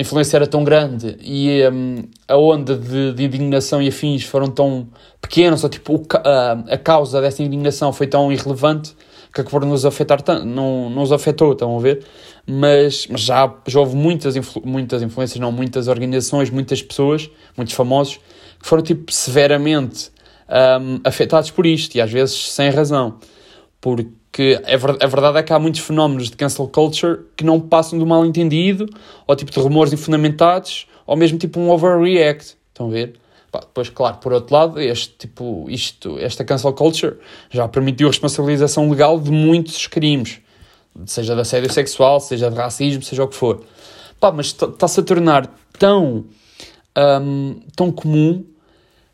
influência 0.00 0.36
era 0.36 0.46
tão 0.46 0.64
grande 0.64 1.16
e 1.20 1.60
um, 1.68 2.02
a 2.26 2.36
onda 2.36 2.76
de, 2.76 3.12
de, 3.12 3.24
indignação 3.24 3.82
e 3.82 3.88
afins 3.88 4.24
foram 4.24 4.48
tão 4.48 4.88
pequenos, 5.20 5.62
ou 5.62 5.70
tipo, 5.70 5.94
o, 5.94 6.06
a, 6.24 6.74
a 6.74 6.78
causa 6.78 7.20
dessa 7.20 7.42
indignação 7.42 7.92
foi 7.92 8.06
tão 8.06 8.32
irrelevante 8.32 8.94
que 9.32 9.40
acabou 9.40 9.68
nos 9.68 9.86
afetar 9.86 10.20
tanto, 10.20 10.44
não, 10.44 10.90
não 10.90 11.02
nos 11.02 11.12
afetou, 11.12 11.52
estão 11.52 11.76
a 11.76 11.80
ver? 11.80 12.04
Mas, 12.46 13.06
mas 13.08 13.20
já, 13.20 13.54
já 13.66 13.78
houve 13.78 13.94
muitas, 13.94 14.34
influ, 14.34 14.62
muitas 14.64 15.02
influências, 15.02 15.38
não, 15.38 15.52
muitas 15.52 15.86
organizações, 15.86 16.50
muitas 16.50 16.82
pessoas, 16.82 17.30
muitos 17.56 17.74
famosos, 17.74 18.16
que 18.58 18.66
foram 18.66 18.82
tipo 18.82 19.12
severamente 19.12 20.10
um, 20.48 21.00
afetados 21.04 21.50
por 21.50 21.64
isto 21.64 21.94
e 21.94 22.00
às 22.00 22.10
vezes 22.10 22.52
sem 22.52 22.70
razão. 22.70 23.18
Porque 23.80 24.08
que 24.32 24.60
é, 24.64 24.74
a 24.74 25.06
verdade 25.06 25.38
é 25.38 25.42
que 25.42 25.52
há 25.52 25.58
muitos 25.58 25.80
fenómenos 25.80 26.30
de 26.30 26.36
cancel 26.36 26.68
culture 26.68 27.20
que 27.36 27.44
não 27.44 27.60
passam 27.60 27.98
do 27.98 28.06
mal 28.06 28.24
entendido, 28.24 28.86
ou 29.26 29.34
tipo 29.34 29.50
de 29.50 29.58
rumores 29.58 29.92
infundamentados, 29.92 30.86
ou 31.06 31.16
mesmo 31.16 31.38
tipo 31.38 31.58
um 31.58 31.70
overreact. 31.70 32.56
Estão 32.68 32.86
a 32.86 32.90
ver? 32.90 33.14
Pá, 33.50 33.60
depois, 33.60 33.88
claro, 33.88 34.18
por 34.18 34.32
outro 34.32 34.54
lado, 34.54 34.80
este 34.80 35.12
tipo, 35.18 35.66
isto, 35.68 36.16
esta 36.20 36.44
cancel 36.44 36.72
culture 36.72 37.16
já 37.50 37.66
permitiu 37.66 38.06
a 38.06 38.10
responsabilização 38.10 38.88
legal 38.88 39.18
de 39.18 39.32
muitos 39.32 39.88
crimes, 39.88 40.40
seja 41.04 41.34
de 41.34 41.40
assédio 41.40 41.72
sexual, 41.72 42.20
seja 42.20 42.48
de 42.48 42.56
racismo, 42.56 43.02
seja 43.02 43.24
o 43.24 43.28
que 43.28 43.34
for. 43.34 43.64
Pá, 44.20 44.30
mas 44.30 44.46
está-se 44.46 45.00
a 45.00 45.02
tornar 45.02 45.52
tão, 45.78 46.26
um, 46.96 47.60
tão 47.74 47.90
comum 47.90 48.44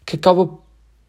que 0.05 0.17
acaba, 0.17 0.51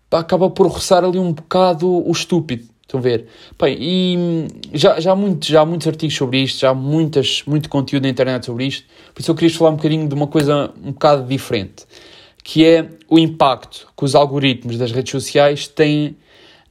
acaba 0.10 0.50
por 0.50 0.68
roçar 0.68 1.04
ali 1.04 1.20
um 1.20 1.34
bocado 1.34 1.88
o 2.08 2.12
estúpido. 2.12 2.77
Estão 2.88 3.02
a 3.02 3.04
ver? 3.04 3.28
Bem, 3.62 3.78
e 3.82 4.48
já, 4.74 4.98
já, 4.98 5.12
há 5.12 5.16
muito, 5.16 5.46
já 5.46 5.60
há 5.60 5.66
muitos 5.66 5.86
artigos 5.88 6.16
sobre 6.16 6.42
isto, 6.42 6.62
já 6.62 6.70
há 6.70 6.74
muitas, 6.74 7.44
muito 7.46 7.68
conteúdo 7.68 8.04
na 8.04 8.10
internet 8.10 8.46
sobre 8.46 8.66
isto, 8.66 8.88
por 9.14 9.20
isso 9.22 9.30
eu 9.30 9.36
queria 9.36 9.54
falar 9.54 9.72
um 9.72 9.76
bocadinho 9.76 10.08
de 10.08 10.16
uma 10.16 10.28
coisa 10.28 10.72
um 10.82 10.94
bocado 10.94 11.28
diferente, 11.28 11.86
que 12.42 12.66
é 12.66 12.90
o 13.10 13.20
impacto 13.20 13.90
que 13.96 14.06
os 14.06 14.16
algoritmos 14.16 14.78
das 14.78 14.94
redes 14.94 15.12
sociais 15.12 15.68
têm 15.68 16.16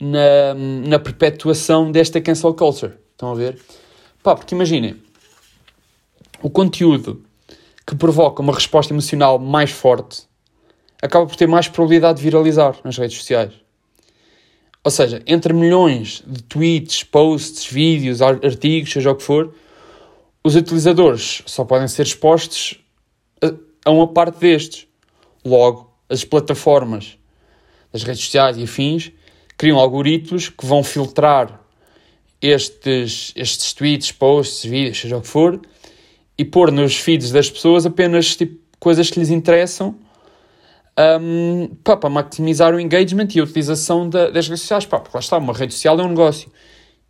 na, 0.00 0.54
na 0.88 0.99
perpetuação 0.99 1.92
desta 1.92 2.18
cancel 2.18 2.54
culture. 2.54 2.94
Estão 3.12 3.32
a 3.32 3.35
ver? 3.35 3.61
Pá, 4.23 4.35
porque 4.35 4.54
imaginem, 4.54 4.96
o 6.42 6.49
conteúdo 6.49 7.23
que 7.87 7.94
provoca 7.94 8.40
uma 8.40 8.54
resposta 8.54 8.94
emocional 8.94 9.38
mais 9.38 9.70
forte 9.70 10.23
acaba 11.02 11.26
por 11.26 11.37
ter 11.37 11.46
mais 11.46 11.68
probabilidade 11.68 12.20
de 12.20 12.25
viralizar 12.25 12.75
nas 12.82 12.96
redes 12.96 13.18
sociais. 13.18 13.65
Ou 14.87 14.90
seja, 14.93 15.21
entre 15.26 15.52
milhões 15.52 16.23
de 16.25 16.45
tweets, 16.45 17.02
posts, 17.02 17.66
vídeos, 17.66 18.23
artigos, 18.23 18.93
seja 18.93 19.11
o 19.11 19.16
que 19.16 19.23
for, 19.25 19.52
os 20.45 20.55
utilizadores 20.55 21.43
só 21.45 21.64
podem 21.64 21.88
ser 21.88 22.02
expostos 22.02 22.78
a, 23.85 23.90
uma 23.90 24.07
parte 24.07 24.38
destes. 24.38 24.87
Logo, 25.45 25.93
as 26.09 26.23
plataformas 26.23 27.19
das 27.93 28.05
redes 28.05 28.23
sociais 28.23 28.59
e 28.59 28.62
afins 28.62 29.11
criam 29.59 29.76
algoritmos 29.76 30.50
que 30.50 30.64
vão 30.64 30.85
filtrar 30.85 31.61
estes, 32.40 33.33
estes 33.35 33.73
tweets, 33.73 34.12
posts, 34.12 34.71
vídeos, 34.71 35.00
seja 35.00 35.16
o 35.16 35.21
que 35.21 35.26
for, 35.26 35.61
e 36.38 36.45
pôr 36.45 36.71
nos 36.71 36.97
feeds 36.97 37.33
das 37.33 37.50
pessoas 37.50 37.87
apenas 37.87 38.37
tipo, 38.37 38.57
coisas 38.78 39.11
que 39.11 39.19
lhes 39.19 39.31
interessam 39.31 39.97
um, 41.21 41.69
pá, 41.85 41.97
para 41.97 42.09
maximizar 42.09 42.75
o 42.75 42.81
engagement 42.81 43.29
e 43.35 43.41
a 43.41 43.45
utilização 43.45 44.09
da, 44.09 44.31
das 44.31 44.49
redes 44.49 44.62
sociais. 44.62 44.87
Pá, 44.87 44.99
porque 44.99 45.17
lá 45.17 45.21
está, 45.21 45.38
uma 45.38 45.53
rede 45.53 45.75
social 45.75 45.99
é 46.00 46.03
um 46.03 46.09
negócio. 46.09 46.50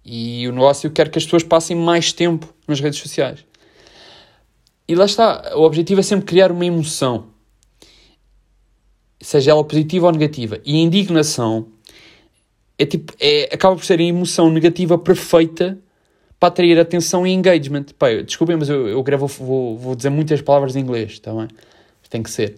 E 0.05 0.47
o 0.49 0.53
negócio 0.53 0.91
quer 0.91 1.09
que 1.09 1.19
as 1.19 1.25
pessoas 1.25 1.43
passem 1.43 1.77
mais 1.77 2.13
tempo 2.13 2.53
nas 2.67 2.81
redes 2.81 2.99
sociais. 2.99 3.45
E 4.89 4.95
lá 4.95 5.05
está, 5.05 5.53
o 5.57 5.63
objetivo 5.63 6.01
é 6.01 6.03
sempre 6.03 6.27
criar 6.27 6.53
uma 6.53 6.65
emoção, 6.65 7.27
seja 9.21 9.51
ela 9.51 9.65
positiva 9.65 10.07
ou 10.07 10.13
negativa. 10.13 10.61
E 10.65 10.77
a 10.77 10.79
indignação 10.79 11.67
é 12.79 12.87
tipo, 12.87 13.13
é, 13.19 13.49
acaba 13.53 13.75
por 13.75 13.85
ser 13.85 13.99
a 13.99 14.03
emoção 14.03 14.49
negativa 14.49 14.97
perfeita 14.97 15.77
para 16.39 16.49
atrair 16.49 16.79
atenção 16.79 17.27
e 17.27 17.33
engagement. 17.33 17.87
Pá, 17.99 18.13
desculpem, 18.25 18.57
mas 18.57 18.69
eu, 18.69 18.87
eu 18.87 19.03
gravo, 19.03 19.27
vou, 19.27 19.77
vou 19.77 19.97
dizer 19.97 20.11
muitas 20.11 20.41
palavras 20.41 20.77
em 20.77 20.81
inglês, 20.81 21.13
está 21.13 21.33
bem? 21.33 21.49
Tem 22.09 22.23
que 22.23 22.31
ser. 22.31 22.57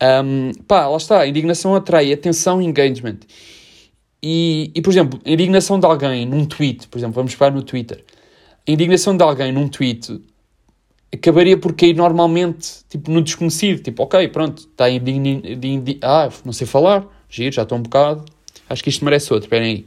Um, 0.00 0.52
pá, 0.66 0.86
lá 0.86 0.96
está, 0.96 1.26
indignação 1.26 1.74
atrai 1.74 2.12
atenção 2.12 2.62
e 2.62 2.64
engagement. 2.64 3.18
E, 4.22 4.70
e, 4.74 4.80
por 4.80 4.90
exemplo, 4.90 5.20
a 5.24 5.30
indignação 5.30 5.78
de 5.78 5.86
alguém 5.86 6.26
num 6.26 6.44
tweet, 6.44 6.88
por 6.88 6.98
exemplo, 6.98 7.14
vamos 7.14 7.34
pegar 7.34 7.50
no 7.50 7.62
Twitter, 7.62 8.04
a 8.66 8.70
indignação 8.70 9.16
de 9.16 9.22
alguém 9.22 9.52
num 9.52 9.68
tweet 9.68 10.20
acabaria 11.12 11.56
por 11.56 11.74
cair 11.74 11.94
normalmente, 11.94 12.84
tipo, 12.88 13.10
no 13.10 13.22
desconhecido, 13.22 13.82
tipo, 13.82 14.02
ok, 14.02 14.28
pronto, 14.28 14.68
está 14.70 14.90
indigni... 14.90 15.42
Indi... 15.62 15.98
Ah, 16.02 16.28
não 16.44 16.52
sei 16.52 16.66
falar, 16.66 17.06
giro, 17.28 17.54
já 17.54 17.62
estou 17.62 17.78
um 17.78 17.82
bocado, 17.82 18.24
acho 18.68 18.82
que 18.82 18.90
isto 18.90 19.04
merece 19.04 19.32
outro, 19.32 19.46
esperem 19.46 19.68
aí. 19.68 19.86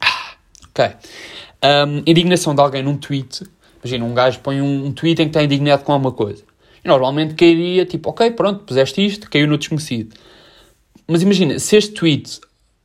Ah, 0.00 0.34
ok. 0.70 0.84
Um, 1.62 2.02
indignação 2.06 2.54
de 2.54 2.60
alguém 2.60 2.82
num 2.82 2.96
tweet, 2.96 3.44
imagina, 3.82 4.04
um 4.04 4.14
gajo 4.14 4.40
põe 4.40 4.60
um, 4.62 4.86
um 4.86 4.92
tweet 4.92 5.20
em 5.20 5.26
que 5.26 5.30
está 5.30 5.42
indignado 5.42 5.84
com 5.84 5.92
alguma 5.92 6.12
coisa. 6.12 6.42
E 6.84 6.88
normalmente 6.88 7.34
cairia 7.34 7.86
tipo, 7.86 8.10
ok, 8.10 8.30
pronto, 8.32 8.64
puseste 8.64 9.04
isto, 9.04 9.30
caiu 9.30 9.46
no 9.46 9.56
desconhecido. 9.56 10.14
Mas 11.06 11.22
imagina, 11.22 11.58
se 11.58 11.76
este 11.76 11.92
tweet 11.92 12.40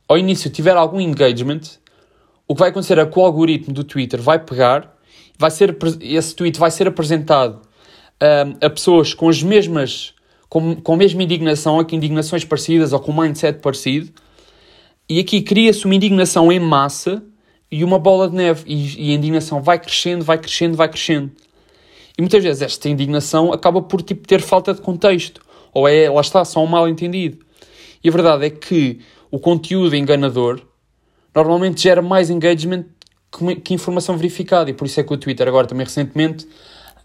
ao 0.08 0.18
início 0.18 0.50
tiver 0.50 0.76
algum 0.76 1.00
engagement, 1.00 1.60
o 2.48 2.54
que 2.54 2.60
vai 2.60 2.70
acontecer 2.70 2.98
é 2.98 3.06
que 3.06 3.18
o 3.18 3.22
algoritmo 3.22 3.72
do 3.72 3.84
Twitter 3.84 4.20
vai 4.20 4.38
pegar, 4.38 4.96
vai 5.38 5.50
ser, 5.50 5.76
esse 6.00 6.34
tweet 6.34 6.58
vai 6.58 6.70
ser 6.70 6.88
apresentado 6.88 7.62
um, 8.20 8.66
a 8.66 8.68
pessoas 8.68 9.14
com 9.14 9.28
as 9.28 9.42
mesmas, 9.42 10.14
com, 10.48 10.74
com 10.76 10.94
a 10.94 10.96
mesma 10.96 11.22
indignação, 11.22 11.76
ou 11.76 11.84
com 11.84 11.94
indignações 11.94 12.44
parecidas, 12.44 12.92
ou 12.92 13.00
com 13.00 13.12
um 13.12 13.20
mindset 13.20 13.60
parecido, 13.60 14.10
e 15.08 15.20
aqui 15.20 15.42
cria-se 15.42 15.84
uma 15.84 15.94
indignação 15.94 16.50
em 16.50 16.60
massa 16.60 17.22
e 17.70 17.84
uma 17.84 17.98
bola 17.98 18.28
de 18.28 18.34
neve, 18.36 18.64
e, 18.66 19.10
e 19.10 19.12
a 19.12 19.14
indignação 19.14 19.62
vai 19.62 19.78
crescendo, 19.78 20.24
vai 20.24 20.38
crescendo, 20.38 20.76
vai 20.76 20.88
crescendo. 20.88 21.30
E 22.20 22.22
muitas 22.22 22.44
vezes 22.44 22.60
esta 22.60 22.86
indignação 22.86 23.50
acaba 23.50 23.80
por 23.80 24.02
tipo, 24.02 24.28
ter 24.28 24.42
falta 24.42 24.74
de 24.74 24.82
contexto. 24.82 25.40
Ou 25.72 25.88
é, 25.88 26.10
lá 26.10 26.20
está, 26.20 26.44
só 26.44 26.62
um 26.62 26.66
mal 26.66 26.86
entendido. 26.86 27.38
E 28.04 28.10
a 28.10 28.12
verdade 28.12 28.44
é 28.44 28.50
que 28.50 29.00
o 29.30 29.38
conteúdo 29.38 29.96
enganador 29.96 30.60
normalmente 31.34 31.80
gera 31.80 32.02
mais 32.02 32.28
engagement 32.28 32.84
que 33.64 33.72
informação 33.72 34.18
verificada. 34.18 34.68
E 34.68 34.74
por 34.74 34.84
isso 34.84 35.00
é 35.00 35.02
que 35.02 35.14
o 35.14 35.16
Twitter 35.16 35.48
agora 35.48 35.66
também 35.66 35.86
recentemente 35.86 36.46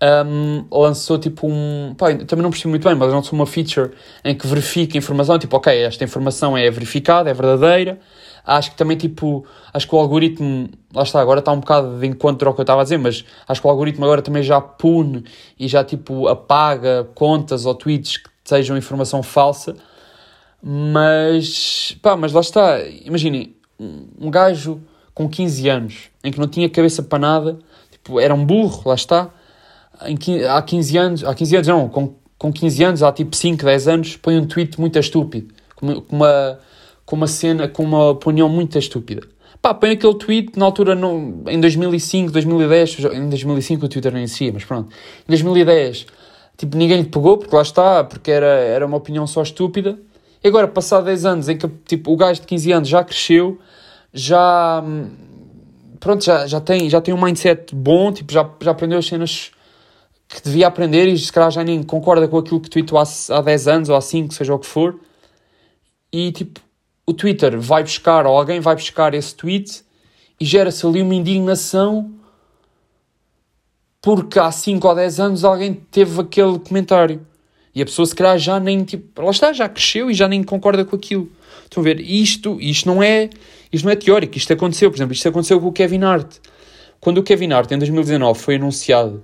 um, 0.02 0.66
lançou 0.72 1.18
tipo 1.18 1.48
um. 1.48 1.96
Pá, 1.98 2.14
também 2.14 2.44
não 2.44 2.50
percebi 2.50 2.70
muito 2.70 2.88
bem, 2.88 2.96
mas 2.96 3.12
lançou 3.12 3.34
uma 3.34 3.46
feature 3.46 3.92
em 4.24 4.36
que 4.36 4.46
verifica 4.48 4.98
informação, 4.98 5.40
tipo, 5.40 5.56
ok, 5.58 5.84
esta 5.84 6.04
informação 6.04 6.58
é 6.58 6.70
verificada, 6.70 7.30
é 7.30 7.34
verdadeira, 7.34 8.00
Acho 8.46 8.72
que 8.72 8.78
também, 8.78 8.96
tipo, 8.96 9.44
acho 9.74 9.88
que 9.88 9.96
o 9.96 9.98
algoritmo, 9.98 10.70
lá 10.94 11.02
está, 11.02 11.20
agora 11.20 11.40
está 11.40 11.52
um 11.52 11.60
bocado 11.60 11.98
de 12.00 12.06
encontro 12.06 12.48
ao 12.48 12.54
que 12.54 12.62
eu 12.62 12.64
estava 12.64 12.82
a 12.82 12.84
dizer, 12.84 13.00
mas 13.00 13.26
acho 13.48 13.60
que 13.60 13.66
o 13.66 13.70
algoritmo 13.70 14.06
agora 14.06 14.22
também 14.22 14.44
já 14.44 14.62
pune 14.62 15.24
e 15.58 15.68
já, 15.68 15.84
tipo, 15.84 16.28
apaga 16.28 17.10
contas 17.16 17.66
ou 17.66 17.74
tweets 17.74 18.18
que 18.18 18.30
sejam 18.44 18.78
informação 18.78 19.24
falsa. 19.24 19.76
Mas, 20.62 21.98
pá, 22.04 22.16
mas 22.16 22.34
lá 22.34 22.42
está, 22.42 22.80
imaginem, 23.04 23.56
um 23.80 24.30
gajo 24.30 24.80
com 25.14 25.28
15 25.28 25.70
anos, 25.70 25.96
em 26.24 26.32
que 26.32 26.40
não 26.40 26.48
tinha 26.48 26.70
cabeça 26.70 27.02
para 27.02 27.18
nada, 27.18 27.60
tipo, 27.90 28.20
era 28.20 28.34
um 28.34 28.46
burro, 28.46 28.84
lá 28.86 28.96
está, 28.96 29.32
em, 30.04 30.44
há 30.46 30.62
15 30.62 30.98
anos, 30.98 31.24
há 31.24 31.34
15 31.34 31.56
anos 31.56 31.68
não, 31.68 31.90
com, 31.90 32.14
com 32.38 32.52
15 32.52 32.84
anos, 32.84 33.04
há 33.04 33.12
tipo 33.12 33.36
5, 33.36 33.64
10 33.64 33.88
anos, 33.88 34.18
põe 34.18 34.38
um 34.38 34.46
tweet 34.46 34.80
muito 34.80 35.00
estúpido, 35.00 35.54
com 35.76 36.04
uma, 36.10 36.60
com 37.06 37.16
uma 37.16 37.28
cena, 37.28 37.68
com 37.68 37.84
uma 37.84 38.10
opinião 38.10 38.50
muito 38.50 38.78
estúpida. 38.78 39.22
Pá, 39.62 39.74
põe 39.74 39.92
aquele 39.92 40.16
tweet 40.16 40.60
na 40.60 40.66
altura, 40.66 40.94
no, 40.94 41.44
em 41.48 41.60
2005, 41.60 42.32
2010, 42.32 43.00
em 43.14 43.30
2005 43.30 43.86
o 43.86 43.90
Twitter 43.90 44.12
não 44.12 44.20
existia, 44.20 44.52
mas 44.54 44.64
pronto, 44.64 44.90
em 45.28 45.30
2010, 45.30 46.06
tipo, 46.58 46.78
ninguém 46.78 47.02
lhe 47.02 47.08
pegou, 47.08 47.38
porque 47.38 47.56
lá 47.56 47.62
está, 47.62 48.04
porque 48.04 48.30
era, 48.30 48.46
era 48.46 48.86
uma 48.86 48.98
opinião 48.98 49.26
só 49.26 49.42
estúpida, 49.42 49.98
e 50.44 50.48
agora, 50.48 50.68
passado 50.68 51.06
10 51.06 51.26
anos, 51.26 51.50
em 51.50 51.58
que 51.58 51.68
tipo, 51.88 52.14
o 52.14 52.16
gajo 52.16 52.42
de 52.42 52.48
15 52.48 52.72
anos 52.72 52.90
já 52.90 53.04
cresceu, 53.04 53.60
já, 54.14 54.84
pronto, 56.00 56.24
já, 56.24 56.46
já, 56.46 56.62
tem, 56.62 56.88
já 56.88 57.02
tem 57.02 57.14
um 57.14 57.20
mindset 57.20 57.74
bom, 57.74 58.12
tipo, 58.12 58.32
já, 58.32 58.48
já 58.62 58.70
aprendeu 58.70 59.00
as 59.00 59.08
cenas 59.08 59.52
que 60.28 60.42
devia 60.42 60.68
aprender 60.68 61.08
e 61.08 61.18
se 61.18 61.32
calhar 61.32 61.52
já 61.52 61.64
nem 61.64 61.82
concorda 61.84 62.28
com 62.28 62.38
aquilo 62.38 62.60
que 62.60 62.70
tweetou 62.70 62.98
há, 62.98 63.04
há 63.30 63.42
10 63.42 63.68
anos 63.68 63.90
ou 63.90 63.96
há 63.96 64.02
5, 64.02 64.34
seja 64.34 64.54
o 64.54 64.60
que 64.60 64.66
for, 64.66 65.00
e 66.12 66.32
tipo, 66.32 66.60
o 67.06 67.14
Twitter 67.14 67.60
vai 67.60 67.84
buscar, 67.84 68.26
ou 68.26 68.38
alguém 68.38 68.60
vai 68.60 68.76
buscar 68.76 69.14
esse 69.14 69.36
tweet 69.36 69.84
e 70.40 70.46
gera-se 70.46 70.86
ali 70.86 71.02
uma 71.02 71.14
indignação 71.14 72.12
porque 74.02 74.38
há 74.38 74.52
5 74.52 74.88
ou 74.88 74.96
10 74.96 75.20
anos 75.20 75.44
alguém 75.44 75.74
teve 75.74 76.22
aquele 76.22 76.60
comentário. 76.60 77.26
E 77.74 77.82
a 77.82 77.86
pessoa 77.86 78.06
se 78.06 78.16
calhar 78.16 78.38
já 78.38 78.60
nem, 78.60 78.84
tipo, 78.84 79.22
lá 79.22 79.32
está, 79.32 79.52
já 79.52 79.68
cresceu 79.68 80.10
e 80.10 80.14
já 80.14 80.28
nem 80.28 80.44
concorda 80.44 80.86
com 80.86 80.96
aquilo. 80.96 81.30
Estão 81.64 81.82
a 81.82 81.84
ver? 81.84 82.00
Isto, 82.00 82.58
isto 82.62 82.88
não 82.88 83.02
é, 83.02 83.30
isto 83.74 83.84
não 83.84 83.92
é 83.92 83.96
teórico, 83.96 84.38
isto 84.38 84.54
aconteceu, 84.54 84.90
por 84.90 84.98
exemplo, 84.98 85.14
isto 85.14 85.28
aconteceu 85.28 85.60
com 85.60 85.68
o 85.68 85.74
Kevin 85.74 86.04
Hart. 86.04 86.38
Quando 87.00 87.18
o 87.18 87.24
Kevin 87.24 87.52
Hart, 87.52 87.72
em 87.72 87.78
2019, 87.78 88.40
foi 88.40 88.56
anunciado 88.56 89.24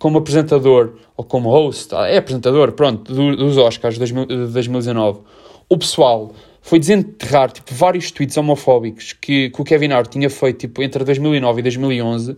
como 0.00 0.16
apresentador, 0.16 0.94
ou 1.14 1.22
como 1.22 1.50
host, 1.50 1.94
ah, 1.94 2.08
é 2.08 2.16
apresentador, 2.16 2.72
pronto, 2.72 3.12
dos 3.12 3.58
Oscars 3.58 3.98
de 3.98 4.00
2019, 4.00 5.20
o 5.68 5.76
pessoal 5.76 6.32
foi 6.62 6.78
desenterrar 6.78 7.52
tipo, 7.52 7.72
vários 7.74 8.10
tweets 8.10 8.34
homofóbicos 8.38 9.12
que, 9.12 9.50
que 9.50 9.60
o 9.60 9.64
Kevin 9.64 9.92
Hart 9.92 10.10
tinha 10.10 10.30
feito 10.30 10.60
tipo, 10.60 10.82
entre 10.82 11.04
2009 11.04 11.60
e 11.60 11.62
2011 11.62 12.36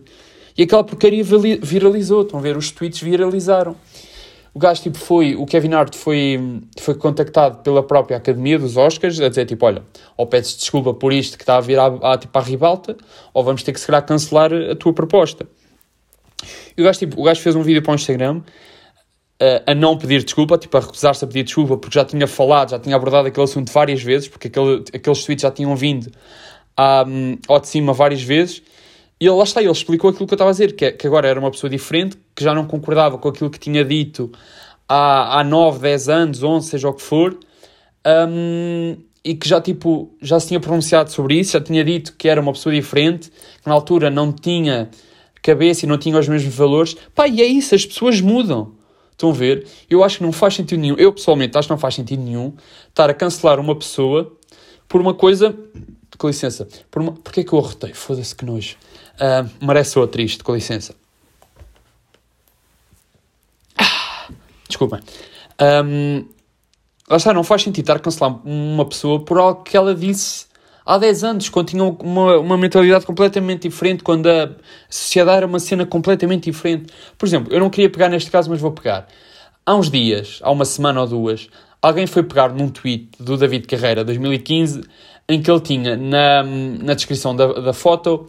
e 0.57 0.63
aquela 0.63 0.83
porcaria 0.83 1.23
viralizou. 1.23 2.23
Estão 2.23 2.37
a 2.37 2.41
ver? 2.41 2.57
Os 2.57 2.69
tweets 2.69 3.01
viralizaram. 3.01 3.77
O 4.53 4.59
gajo 4.59 4.83
tipo, 4.83 4.97
foi, 4.97 5.33
o 5.33 5.45
Kevin 5.45 5.73
Hart 5.73 5.95
foi, 5.95 6.61
foi 6.77 6.95
contactado 6.95 7.63
pela 7.63 7.81
própria 7.81 8.17
Academia 8.17 8.59
dos 8.59 8.75
Oscars 8.75 9.19
a 9.21 9.29
dizer 9.29 9.45
tipo: 9.45 9.65
olha, 9.65 9.83
ou 10.17 10.27
pedes 10.27 10.55
desculpa 10.55 10.93
por 10.93 11.13
isto 11.13 11.37
que 11.37 11.43
está 11.43 11.57
a 11.57 11.61
vir 11.61 11.79
à, 11.79 11.85
à, 11.85 12.17
tipo, 12.17 12.37
à 12.37 12.41
ribalta, 12.41 12.95
ou 13.33 13.41
vamos 13.41 13.63
ter 13.63 13.71
que 13.71 13.79
se 13.79 13.87
calhar 13.87 14.05
cancelar 14.05 14.51
a 14.53 14.75
tua 14.75 14.93
proposta. 14.93 15.47
E 16.77 16.81
o 16.81 16.85
gajo, 16.85 16.99
tipo, 16.99 17.21
o 17.21 17.23
gajo 17.23 17.41
fez 17.41 17.55
um 17.55 17.61
vídeo 17.61 17.81
para 17.81 17.91
o 17.91 17.95
Instagram 17.95 18.41
uh, 19.41 19.63
a 19.65 19.75
não 19.75 19.97
pedir 19.97 20.23
desculpa, 20.23 20.57
tipo, 20.57 20.75
a 20.77 20.79
recusar-se 20.79 21.23
a 21.23 21.27
pedir 21.27 21.43
desculpa, 21.43 21.77
porque 21.77 21.97
já 21.97 22.05
tinha 22.05 22.27
falado, 22.27 22.71
já 22.71 22.79
tinha 22.79 22.95
abordado 22.95 23.27
aquele 23.27 23.43
assunto 23.43 23.71
várias 23.71 24.01
vezes, 24.01 24.27
porque 24.27 24.47
aquele, 24.47 24.83
aqueles 24.93 25.23
tweets 25.23 25.41
já 25.41 25.51
tinham 25.51 25.75
vindo 25.75 26.11
um, 26.79 27.37
ao 27.47 27.59
de 27.59 27.67
cima 27.67 27.93
várias 27.93 28.21
vezes. 28.21 28.61
E 29.19 29.25
ele, 29.25 29.35
lá 29.35 29.43
está, 29.43 29.61
ele 29.61 29.71
explicou 29.71 30.09
aquilo 30.09 30.27
que 30.27 30.33
eu 30.33 30.35
estava 30.35 30.49
a 30.49 30.53
dizer, 30.53 30.75
que, 30.75 30.85
é, 30.85 30.91
que 30.91 31.07
agora 31.07 31.27
era 31.27 31.39
uma 31.39 31.51
pessoa 31.51 31.69
diferente, 31.69 32.17
que 32.35 32.43
já 32.43 32.53
não 32.53 32.65
concordava 32.65 33.17
com 33.17 33.29
aquilo 33.29 33.49
que 33.49 33.59
tinha 33.59 33.83
dito 33.83 34.31
há, 34.87 35.39
há 35.39 35.43
9, 35.43 35.79
10 35.79 36.09
anos, 36.09 36.43
11, 36.43 36.69
seja 36.69 36.89
o 36.89 36.93
que 36.93 37.01
for, 37.01 37.37
um, 38.05 38.97
e 39.23 39.35
que 39.35 39.47
já, 39.47 39.61
tipo, 39.61 40.13
já 40.21 40.39
se 40.39 40.49
tinha 40.49 40.59
pronunciado 40.59 41.09
sobre 41.09 41.39
isso, 41.39 41.53
já 41.53 41.61
tinha 41.61 41.83
dito 41.83 42.13
que 42.17 42.27
era 42.27 42.41
uma 42.41 42.51
pessoa 42.51 42.75
diferente, 42.75 43.29
que 43.29 43.67
na 43.67 43.73
altura 43.73 44.09
não 44.09 44.33
tinha 44.33 44.89
cabeça 45.43 45.85
e 45.85 45.87
não 45.87 45.97
tinha 45.97 46.17
os 46.17 46.27
mesmos 46.27 46.55
valores. 46.55 46.95
Pá, 47.13 47.27
e 47.27 47.41
é 47.41 47.45
isso, 47.45 47.75
as 47.75 47.85
pessoas 47.85 48.19
mudam. 48.19 48.71
Estão 49.11 49.29
a 49.29 49.33
ver? 49.33 49.67
Eu 49.87 50.03
acho 50.03 50.17
que 50.17 50.23
não 50.23 50.31
faz 50.31 50.55
sentido 50.55 50.79
nenhum, 50.79 50.95
eu 50.95 51.13
pessoalmente 51.13 51.55
acho 51.55 51.67
que 51.67 51.73
não 51.73 51.77
faz 51.77 51.93
sentido 51.93 52.23
nenhum 52.23 52.53
estar 52.89 53.09
a 53.09 53.13
cancelar 53.13 53.59
uma 53.59 53.75
pessoa 53.75 54.35
por 54.87 54.99
uma 54.99 55.13
coisa. 55.13 55.55
Com 56.17 56.27
licença, 56.27 56.67
por 56.89 57.01
uma... 57.01 57.11
porquê 57.11 57.41
é 57.41 57.43
que 57.43 57.53
eu 57.53 57.59
arrotei? 57.59 57.93
Foda-se 57.93 58.35
que 58.35 58.45
nojo. 58.45 58.77
Uh, 59.15 59.49
merece 59.65 59.99
outra 59.99 60.21
isto, 60.21 60.43
com 60.43 60.55
licença. 60.55 60.95
Ah, 63.77 64.29
desculpem. 64.67 64.99
Um, 65.85 66.25
lá 67.09 67.17
está, 67.17 67.33
não 67.33 67.43
faz 67.43 67.63
sentido 67.63 67.83
estar 67.83 67.97
a 67.97 67.99
cancelar 67.99 68.39
uma 68.45 68.85
pessoa 68.85 69.23
por 69.23 69.37
algo 69.37 69.63
que 69.63 69.75
ela 69.75 69.93
disse 69.93 70.45
há 70.85 70.97
10 70.97 71.23
anos, 71.23 71.49
quando 71.49 71.67
tinham 71.67 71.97
uma, 72.01 72.37
uma 72.37 72.57
mentalidade 72.57 73.05
completamente 73.05 73.67
diferente, 73.67 74.03
quando 74.03 74.27
a 74.27 74.49
sociedade 74.89 75.37
era 75.37 75.45
uma 75.45 75.59
cena 75.59 75.85
completamente 75.85 76.51
diferente. 76.51 76.93
Por 77.17 77.25
exemplo, 77.25 77.53
eu 77.53 77.59
não 77.59 77.69
queria 77.69 77.89
pegar 77.89 78.09
neste 78.09 78.29
caso, 78.29 78.49
mas 78.49 78.59
vou 78.59 78.71
pegar. 78.71 79.07
Há 79.65 79.75
uns 79.75 79.89
dias, 79.89 80.39
há 80.41 80.51
uma 80.51 80.65
semana 80.65 81.01
ou 81.01 81.07
duas, 81.07 81.47
alguém 81.81 82.05
foi 82.05 82.23
pegar 82.23 82.49
num 82.53 82.69
tweet 82.69 83.09
do 83.19 83.37
David 83.37 83.67
Carreira, 83.67 84.03
2015, 84.03 84.81
em 85.27 85.41
que 85.41 85.49
ele 85.49 85.61
tinha 85.61 85.95
na, 85.95 86.43
na 86.43 86.93
descrição 86.93 87.35
da, 87.35 87.47
da 87.47 87.73
foto 87.73 88.27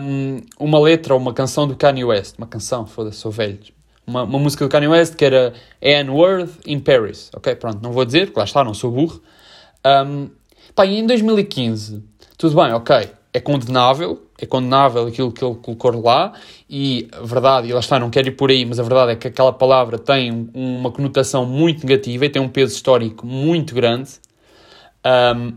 um, 0.00 0.40
uma 0.58 0.78
letra 0.80 1.14
ou 1.14 1.20
uma 1.20 1.32
canção 1.32 1.66
do 1.66 1.76
Kanye 1.76 2.04
West. 2.04 2.36
Uma 2.38 2.46
canção, 2.46 2.86
foda-se, 2.86 3.18
sou 3.18 3.30
velho. 3.30 3.58
Uma, 4.06 4.22
uma 4.24 4.38
música 4.38 4.64
do 4.64 4.70
Kanye 4.70 4.88
West 4.88 5.14
que 5.14 5.24
era 5.24 5.52
N-Word 5.80 6.50
in 6.66 6.80
Paris. 6.80 7.30
Ok, 7.34 7.54
pronto, 7.56 7.80
não 7.82 7.92
vou 7.92 8.04
dizer, 8.04 8.26
porque 8.26 8.38
lá 8.38 8.44
está, 8.44 8.64
não 8.64 8.74
sou 8.74 8.90
burro. 8.90 9.20
Um, 9.84 10.30
Pá, 10.80 10.86
e 10.86 10.98
em 10.98 11.06
2015, 11.06 12.02
tudo 12.38 12.56
bem, 12.56 12.72
ok, 12.72 13.10
é 13.34 13.38
condenável, 13.38 14.22
é 14.38 14.46
condenável 14.46 15.06
aquilo 15.08 15.30
que 15.30 15.44
ele 15.44 15.56
colocou 15.56 16.00
lá, 16.00 16.32
e 16.70 17.06
a 17.12 17.20
verdade, 17.20 17.68
e 17.68 17.72
lá 17.74 17.80
está, 17.80 17.98
não 17.98 18.08
quero 18.08 18.28
ir 18.28 18.30
por 18.30 18.48
aí, 18.48 18.64
mas 18.64 18.80
a 18.80 18.82
verdade 18.82 19.12
é 19.12 19.16
que 19.16 19.28
aquela 19.28 19.52
palavra 19.52 19.98
tem 19.98 20.48
uma 20.54 20.90
conotação 20.90 21.44
muito 21.44 21.86
negativa 21.86 22.24
e 22.24 22.30
tem 22.30 22.40
um 22.40 22.48
peso 22.48 22.74
histórico 22.74 23.26
muito 23.26 23.74
grande. 23.74 24.12
Um, 25.04 25.52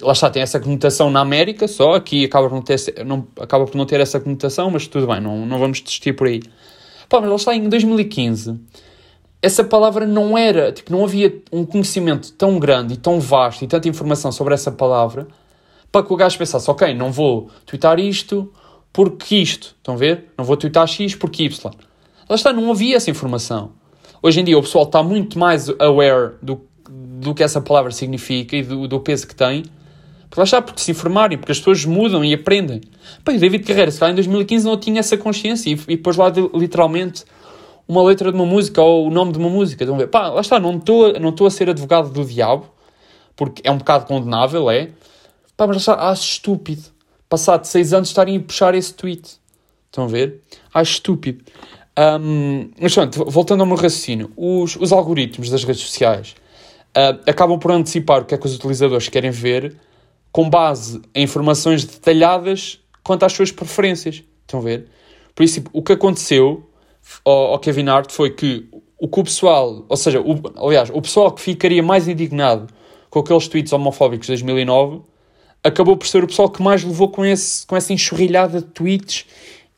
lá 0.00 0.12
está, 0.12 0.30
tem 0.30 0.42
essa 0.42 0.60
conotação 0.60 1.10
na 1.10 1.18
América 1.18 1.66
só, 1.66 1.94
aqui 1.94 2.24
acaba 2.24 2.48
por 2.48 2.54
não 2.54 2.62
ter, 2.62 3.04
não, 3.04 3.26
acaba 3.40 3.64
por 3.64 3.74
não 3.74 3.84
ter 3.84 3.98
essa 3.98 4.20
conotação, 4.20 4.70
mas 4.70 4.86
tudo 4.86 5.08
bem, 5.08 5.20
não, 5.20 5.44
não 5.44 5.58
vamos 5.58 5.80
desistir 5.80 6.12
por 6.12 6.28
aí. 6.28 6.40
Pá, 7.08 7.20
mas 7.20 7.30
lá 7.30 7.34
está, 7.34 7.52
em 7.52 7.68
2015 7.68 8.60
essa 9.40 9.62
palavra 9.62 10.06
não 10.06 10.36
era, 10.36 10.72
tipo, 10.72 10.90
não 10.90 11.04
havia 11.04 11.42
um 11.52 11.64
conhecimento 11.64 12.32
tão 12.32 12.58
grande 12.58 12.94
e 12.94 12.96
tão 12.96 13.20
vasto 13.20 13.64
e 13.64 13.68
tanta 13.68 13.88
informação 13.88 14.32
sobre 14.32 14.54
essa 14.54 14.72
palavra 14.72 15.28
para 15.92 16.04
que 16.04 16.12
o 16.12 16.16
gajo 16.16 16.36
pensasse, 16.36 16.70
ok, 16.70 16.92
não 16.94 17.12
vou 17.12 17.48
twittar 17.64 17.98
isto 17.98 18.52
porque 18.92 19.36
isto, 19.36 19.76
estão 19.76 19.94
a 19.94 19.96
ver? 19.96 20.26
Não 20.36 20.44
vou 20.44 20.56
twittar 20.56 20.86
X 20.86 21.14
porque 21.14 21.44
Y. 21.44 21.70
Lá 22.28 22.36
está, 22.36 22.52
não 22.52 22.70
havia 22.70 22.96
essa 22.96 23.10
informação. 23.10 23.72
Hoje 24.20 24.40
em 24.40 24.44
dia 24.44 24.58
o 24.58 24.62
pessoal 24.62 24.84
está 24.84 25.02
muito 25.02 25.38
mais 25.38 25.68
aware 25.78 26.34
do, 26.42 26.60
do 26.90 27.32
que 27.32 27.42
essa 27.42 27.60
palavra 27.60 27.92
significa 27.92 28.56
e 28.56 28.62
do, 28.62 28.88
do 28.88 29.00
peso 29.00 29.26
que 29.26 29.34
tem, 29.34 29.62
porque 30.28 30.40
lá 30.40 30.44
está, 30.44 30.60
porque 30.60 30.80
se 30.80 30.90
informarem, 30.90 31.38
porque 31.38 31.52
as 31.52 31.58
pessoas 31.58 31.84
mudam 31.84 32.24
e 32.24 32.34
aprendem. 32.34 32.80
Pá, 33.24 33.32
o 33.32 33.38
David 33.38 33.64
Carreira, 33.64 33.90
se 33.90 34.00
calhar 34.00 34.12
em 34.12 34.16
2015 34.16 34.66
não 34.66 34.76
tinha 34.76 35.00
essa 35.00 35.16
consciência 35.16 35.70
e, 35.70 35.92
e 35.92 35.96
pôs 35.96 36.16
lá 36.16 36.28
de, 36.28 36.40
literalmente 36.52 37.24
uma 37.88 38.02
letra 38.02 38.30
de 38.30 38.36
uma 38.36 38.46
música 38.46 38.82
ou 38.82 39.06
o 39.06 39.10
nome 39.10 39.32
de 39.32 39.38
uma 39.38 39.48
música. 39.48 39.82
Estão 39.82 39.96
a 39.96 39.98
ver? 39.98 40.08
Pá, 40.08 40.28
lá 40.28 40.42
está, 40.42 40.60
não 40.60 40.76
estou 40.76 41.12
não 41.18 41.46
a 41.46 41.50
ser 41.50 41.70
advogado 41.70 42.10
do 42.10 42.24
diabo, 42.24 42.66
porque 43.34 43.62
é 43.64 43.72
um 43.72 43.78
bocado 43.78 44.04
condenável, 44.04 44.70
é. 44.70 44.90
Pá, 45.56 45.66
mas 45.66 45.86
lá 45.86 45.94
está, 45.94 46.10
acho 46.10 46.22
estúpido. 46.22 46.82
Passado 47.28 47.64
seis 47.64 47.92
anos 47.92 48.08
estarem 48.08 48.36
a 48.36 48.40
puxar 48.40 48.74
esse 48.74 48.92
tweet. 48.92 49.38
Estão 49.86 50.04
a 50.04 50.06
ver? 50.06 50.42
Acho 50.72 50.92
estúpido. 50.92 51.44
Um, 51.98 52.70
mas 52.80 52.94
pronto, 52.94 53.24
voltando 53.24 53.60
ao 53.60 53.66
meu 53.66 53.76
raciocínio, 53.76 54.30
os, 54.36 54.76
os 54.76 54.92
algoritmos 54.92 55.50
das 55.50 55.64
redes 55.64 55.82
sociais 55.82 56.36
uh, 56.96 57.18
acabam 57.28 57.58
por 57.58 57.72
antecipar 57.72 58.22
o 58.22 58.24
que 58.24 58.34
é 58.34 58.38
que 58.38 58.46
os 58.46 58.54
utilizadores 58.54 59.08
querem 59.08 59.30
ver 59.30 59.76
com 60.30 60.48
base 60.48 61.02
em 61.14 61.24
informações 61.24 61.84
detalhadas 61.84 62.78
quanto 63.02 63.24
às 63.24 63.32
suas 63.32 63.50
preferências. 63.50 64.22
Estão 64.42 64.60
a 64.60 64.62
ver? 64.62 64.88
Por 65.34 65.42
isso, 65.42 65.64
o 65.72 65.82
que 65.82 65.92
aconteceu 65.92 66.67
ao, 67.24 67.52
ao 67.52 67.58
Kevin 67.58 67.88
Hart 67.88 68.10
foi 68.12 68.30
que 68.30 68.68
o 69.00 69.06
que 69.08 69.20
o 69.20 69.24
pessoal, 69.24 69.84
ou 69.88 69.96
seja, 69.96 70.20
o, 70.20 70.40
aliás, 70.66 70.90
o 70.92 71.00
pessoal 71.00 71.30
que 71.32 71.40
ficaria 71.40 71.82
mais 71.82 72.08
indignado 72.08 72.66
com 73.10 73.20
aqueles 73.20 73.46
tweets 73.46 73.72
homofóbicos 73.72 74.26
de 74.26 74.32
2009 74.32 75.02
acabou 75.62 75.96
por 75.96 76.06
ser 76.06 76.24
o 76.24 76.26
pessoal 76.26 76.48
que 76.50 76.62
mais 76.62 76.82
levou 76.82 77.08
com, 77.08 77.24
esse, 77.24 77.66
com 77.66 77.76
essa 77.76 77.92
enxurrilhada 77.92 78.60
de 78.60 78.66
tweets 78.66 79.24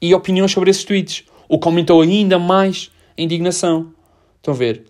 e 0.00 0.14
opiniões 0.14 0.52
sobre 0.52 0.70
esses 0.70 0.84
tweets, 0.84 1.24
o 1.48 1.58
que 1.58 1.68
aumentou 1.68 2.00
ainda 2.00 2.38
mais 2.38 2.90
a 3.18 3.22
indignação. 3.22 3.92
Estão 4.36 4.54
a 4.54 4.56
ver? 4.56 4.86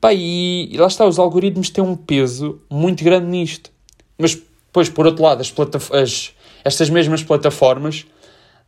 Pá, 0.00 0.14
e, 0.14 0.68
e 0.72 0.76
lá 0.78 0.86
está, 0.86 1.06
os 1.06 1.18
algoritmos 1.18 1.70
têm 1.70 1.84
um 1.84 1.96
peso 1.96 2.60
muito 2.70 3.02
grande 3.04 3.26
nisto. 3.26 3.70
Mas 4.16 4.34
Depois, 4.66 4.88
por 4.88 5.06
outro 5.06 5.22
lado, 5.24 5.40
as 5.40 5.52
as- 5.92 6.32
estas 6.64 6.90
mesmas 6.90 7.22
plataformas 7.22 8.06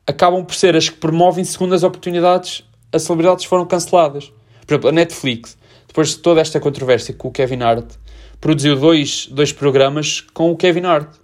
acabam 0.06 0.44
por 0.44 0.54
ser 0.54 0.74
as 0.76 0.88
que 0.88 0.96
promovem 0.96 1.44
segundas 1.44 1.82
oportunidades 1.82 2.64
a 2.92 2.98
celebridades 2.98 3.44
foram 3.44 3.66
canceladas. 3.66 4.32
Por 4.66 4.74
exemplo, 4.74 4.88
a 4.88 4.92
Netflix, 4.92 5.56
depois 5.86 6.10
de 6.10 6.18
toda 6.18 6.40
esta 6.40 6.60
controvérsia 6.60 7.14
com 7.14 7.28
o 7.28 7.30
Kevin 7.32 7.62
Hart, 7.62 7.94
produziu 8.40 8.76
dois, 8.76 9.26
dois 9.26 9.52
programas 9.52 10.20
com 10.32 10.50
o 10.50 10.56
Kevin 10.56 10.86
Hart. 10.86 11.14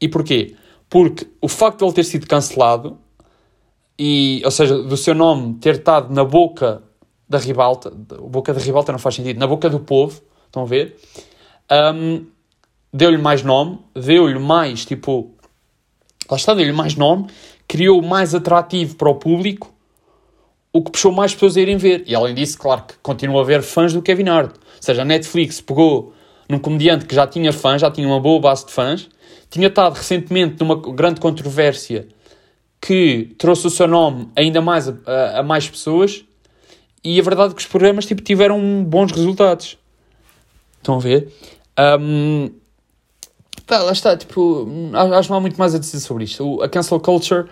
E 0.00 0.08
porquê? 0.08 0.56
Porque 0.88 1.26
o 1.40 1.48
facto 1.48 1.78
de 1.78 1.84
ele 1.84 1.92
ter 1.92 2.04
sido 2.04 2.26
cancelado, 2.26 2.98
e, 3.98 4.40
ou 4.44 4.50
seja, 4.50 4.82
do 4.82 4.96
seu 4.96 5.14
nome 5.14 5.54
ter 5.54 5.76
estado 5.76 6.12
na 6.12 6.24
boca 6.24 6.82
da 7.28 7.38
ribalta, 7.38 7.90
boca 7.90 8.52
da 8.52 8.60
ribalta 8.60 8.90
não 8.90 8.98
faz 8.98 9.14
sentido, 9.14 9.38
na 9.38 9.46
boca 9.46 9.68
do 9.68 9.78
povo, 9.78 10.20
estão 10.46 10.62
a 10.62 10.66
ver? 10.66 10.96
Um, 11.70 12.26
deu-lhe 12.92 13.18
mais 13.18 13.42
nome, 13.42 13.78
deu-lhe 13.94 14.38
mais, 14.38 14.84
tipo, 14.84 15.30
lá 16.28 16.36
está, 16.36 16.54
deu-lhe 16.54 16.72
mais 16.72 16.96
nome, 16.96 17.26
criou 17.68 18.02
mais 18.02 18.34
atrativo 18.34 18.96
para 18.96 19.08
o 19.08 19.14
público, 19.14 19.69
o 20.72 20.82
que 20.82 20.90
puxou 20.92 21.10
mais 21.12 21.32
pessoas 21.34 21.56
a 21.56 21.60
irem 21.60 21.76
ver. 21.76 22.04
E 22.06 22.14
além 22.14 22.34
disso, 22.34 22.58
claro 22.58 22.82
que 22.86 22.94
continua 23.02 23.40
a 23.40 23.42
haver 23.42 23.62
fãs 23.62 23.92
do 23.92 24.00
Kevin 24.02 24.28
Hart. 24.28 24.52
Ou 24.56 24.82
seja, 24.82 25.02
a 25.02 25.04
Netflix 25.04 25.60
pegou 25.60 26.12
num 26.48 26.58
comediante 26.58 27.04
que 27.06 27.14
já 27.14 27.26
tinha 27.26 27.52
fãs, 27.52 27.80
já 27.80 27.90
tinha 27.90 28.06
uma 28.06 28.20
boa 28.20 28.40
base 28.40 28.66
de 28.66 28.72
fãs, 28.72 29.08
tinha 29.50 29.68
estado 29.68 29.94
recentemente 29.94 30.56
numa 30.60 30.76
grande 30.76 31.20
controvérsia 31.20 32.08
que 32.80 33.34
trouxe 33.38 33.66
o 33.66 33.70
seu 33.70 33.86
nome 33.86 34.28
ainda 34.34 34.60
mais 34.60 34.88
a, 34.88 34.94
a- 35.06 35.38
a 35.40 35.42
mais 35.42 35.68
pessoas 35.68 36.24
e 37.04 37.18
a 37.20 37.22
verdade 37.22 37.52
é 37.52 37.54
que 37.54 37.60
os 37.60 37.66
programas 37.66 38.06
tipo, 38.06 38.22
tiveram 38.22 38.82
bons 38.84 39.12
resultados. 39.12 39.76
Estão 40.78 40.96
a 40.96 40.98
ver? 40.98 41.32
Pá, 43.66 43.78
lá 43.78 43.92
está, 43.92 44.16
tipo, 44.16 44.66
acho 44.94 45.22
que 45.28 45.30
não 45.30 45.38
há 45.38 45.40
muito 45.40 45.56
mais 45.58 45.74
a 45.74 45.78
dizer 45.78 46.00
sobre 46.00 46.24
isto. 46.24 46.60
A 46.62 46.68
cancel 46.68 46.98
culture 47.00 47.48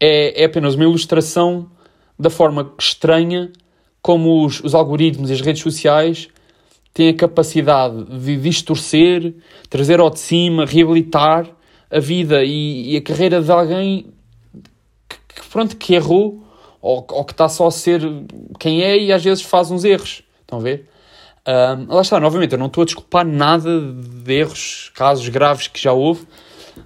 é, 0.00 0.42
é 0.42 0.44
apenas 0.46 0.74
uma 0.74 0.84
ilustração 0.84 1.70
da 2.20 2.30
forma 2.30 2.72
estranha 2.78 3.50
como 4.02 4.44
os, 4.44 4.60
os 4.60 4.74
algoritmos 4.74 5.30
e 5.30 5.32
as 5.32 5.40
redes 5.40 5.62
sociais 5.62 6.28
têm 6.92 7.08
a 7.08 7.14
capacidade 7.14 8.04
de 8.04 8.36
distorcer, 8.36 9.34
trazer 9.68 10.00
ao 10.00 10.10
de 10.10 10.18
cima, 10.18 10.64
reabilitar 10.64 11.46
a 11.90 11.98
vida 11.98 12.44
e, 12.44 12.92
e 12.92 12.96
a 12.96 13.02
carreira 13.02 13.42
de 13.42 13.50
alguém 13.50 14.06
que, 15.08 15.16
que, 15.34 15.48
pronto, 15.48 15.76
que 15.76 15.94
errou 15.94 16.44
ou, 16.80 17.06
ou 17.10 17.24
que 17.24 17.32
está 17.32 17.48
só 17.48 17.66
a 17.66 17.70
ser 17.70 18.00
quem 18.58 18.82
é 18.82 18.98
e 18.98 19.12
às 19.12 19.22
vezes 19.22 19.42
faz 19.42 19.70
uns 19.70 19.84
erros. 19.84 20.22
Estão 20.42 20.58
a 20.58 20.62
ver? 20.62 20.88
Lá 21.88 22.02
está, 22.02 22.20
novamente, 22.20 22.52
eu 22.52 22.58
não 22.58 22.66
estou 22.66 22.82
a 22.82 22.84
desculpar 22.84 23.26
nada 23.26 23.80
de 23.80 24.32
erros, 24.32 24.92
casos 24.94 25.28
graves 25.28 25.66
que 25.66 25.80
já 25.80 25.92
houve, 25.92 26.26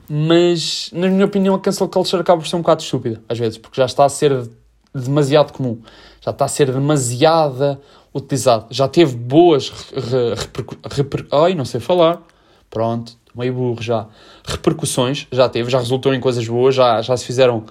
mas 0.08 0.90
na 0.92 1.08
minha 1.08 1.26
opinião 1.26 1.54
a 1.54 1.60
cancel 1.60 1.88
culture 1.88 2.22
acaba 2.22 2.40
por 2.40 2.48
ser 2.48 2.56
um 2.56 2.60
bocado 2.60 2.82
estúpida, 2.82 3.22
às 3.28 3.38
vezes, 3.38 3.58
porque 3.58 3.80
já 3.80 3.84
está 3.84 4.04
a 4.04 4.08
ser 4.08 4.48
demasiado 4.94 5.52
comum, 5.52 5.80
já 6.20 6.30
está 6.30 6.44
a 6.44 6.48
ser 6.48 6.70
demasiada 6.70 7.80
utilizado, 8.14 8.66
já 8.70 8.86
teve 8.86 9.16
boas 9.16 9.70
re- 9.92 10.34
repercu- 10.36 10.76
reper- 10.90 11.26
ai, 11.32 11.54
não 11.54 11.64
sei 11.64 11.80
falar, 11.80 12.22
pronto, 12.70 13.12
meio 13.34 13.52
burro 13.52 13.82
já, 13.82 14.06
repercussões, 14.46 15.26
já 15.32 15.48
teve, 15.48 15.68
já 15.70 15.78
resultou 15.78 16.14
em 16.14 16.20
coisas 16.20 16.46
boas, 16.46 16.74
já, 16.74 17.02
já 17.02 17.16
se 17.16 17.24
fizeram 17.24 17.64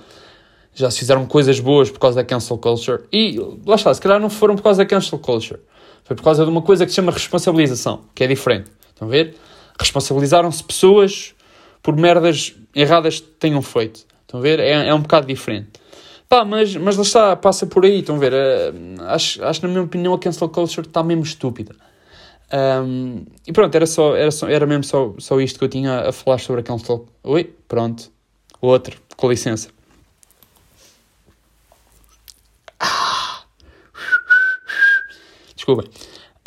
já 0.75 0.89
se 0.89 0.97
fizeram 0.97 1.23
coisas 1.27 1.59
boas 1.59 1.91
por 1.91 1.99
causa 1.99 2.15
da 2.15 2.23
cancel 2.25 2.57
culture 2.57 3.03
e 3.13 3.39
lá 3.63 3.75
está, 3.75 3.93
se 3.93 4.01
calhar 4.01 4.19
não 4.19 4.29
foram 4.29 4.55
por 4.55 4.63
causa 4.63 4.79
da 4.79 4.85
cancel 4.87 5.19
culture, 5.19 5.59
foi 6.03 6.15
por 6.15 6.23
causa 6.23 6.43
de 6.43 6.49
uma 6.49 6.63
coisa 6.63 6.83
que 6.83 6.91
se 6.91 6.95
chama 6.95 7.11
responsabilização, 7.11 8.01
que 8.15 8.23
é 8.23 8.27
diferente. 8.27 8.71
Estão 8.89 9.07
a 9.07 9.11
ver? 9.11 9.35
Responsabilizaram-se 9.79 10.63
pessoas 10.63 11.33
por 11.81 11.95
merdas 11.95 12.55
erradas 12.75 13.19
que 13.19 13.27
tenham 13.39 13.61
feito. 13.61 14.05
Estão 14.23 14.39
a 14.39 14.43
ver? 14.43 14.59
É, 14.59 14.87
é 14.87 14.93
um 14.93 15.01
bocado 15.01 15.27
diferente. 15.27 15.69
Pá, 16.33 16.43
mas, 16.43 16.75
mas 16.75 16.97
lá 16.97 17.03
está, 17.03 17.35
passa 17.35 17.67
por 17.67 17.85
aí. 17.85 17.99
Estão 17.99 18.15
a 18.15 18.17
ver? 18.17 18.33
Eh, 18.33 18.73
acho, 19.01 19.43
acho, 19.43 19.61
na 19.61 19.67
minha 19.67 19.83
opinião, 19.83 20.15
a 20.15 20.19
cancel 20.19 20.49
culture 20.49 20.87
está 20.87 21.03
mesmo 21.03 21.21
estúpida. 21.21 21.75
Ahm, 22.51 23.25
e 23.45 23.53
pronto, 23.53 23.75
era, 23.75 23.85
só, 23.85 24.15
era, 24.15 24.31
só, 24.31 24.47
era 24.49 24.65
mesmo 24.65 24.83
só, 24.83 25.13
só 25.19 25.39
isto 25.39 25.59
que 25.59 25.65
eu 25.65 25.69
tinha 25.69 26.09
a 26.09 26.11
falar 26.11 26.39
sobre 26.39 26.61
a 26.61 26.63
cancel. 26.63 27.07
Oi? 27.23 27.55
Pronto. 27.67 28.11
Outro. 28.59 28.99
Com 29.15 29.29
licença. 29.29 29.69
Desculpem. 35.55 35.87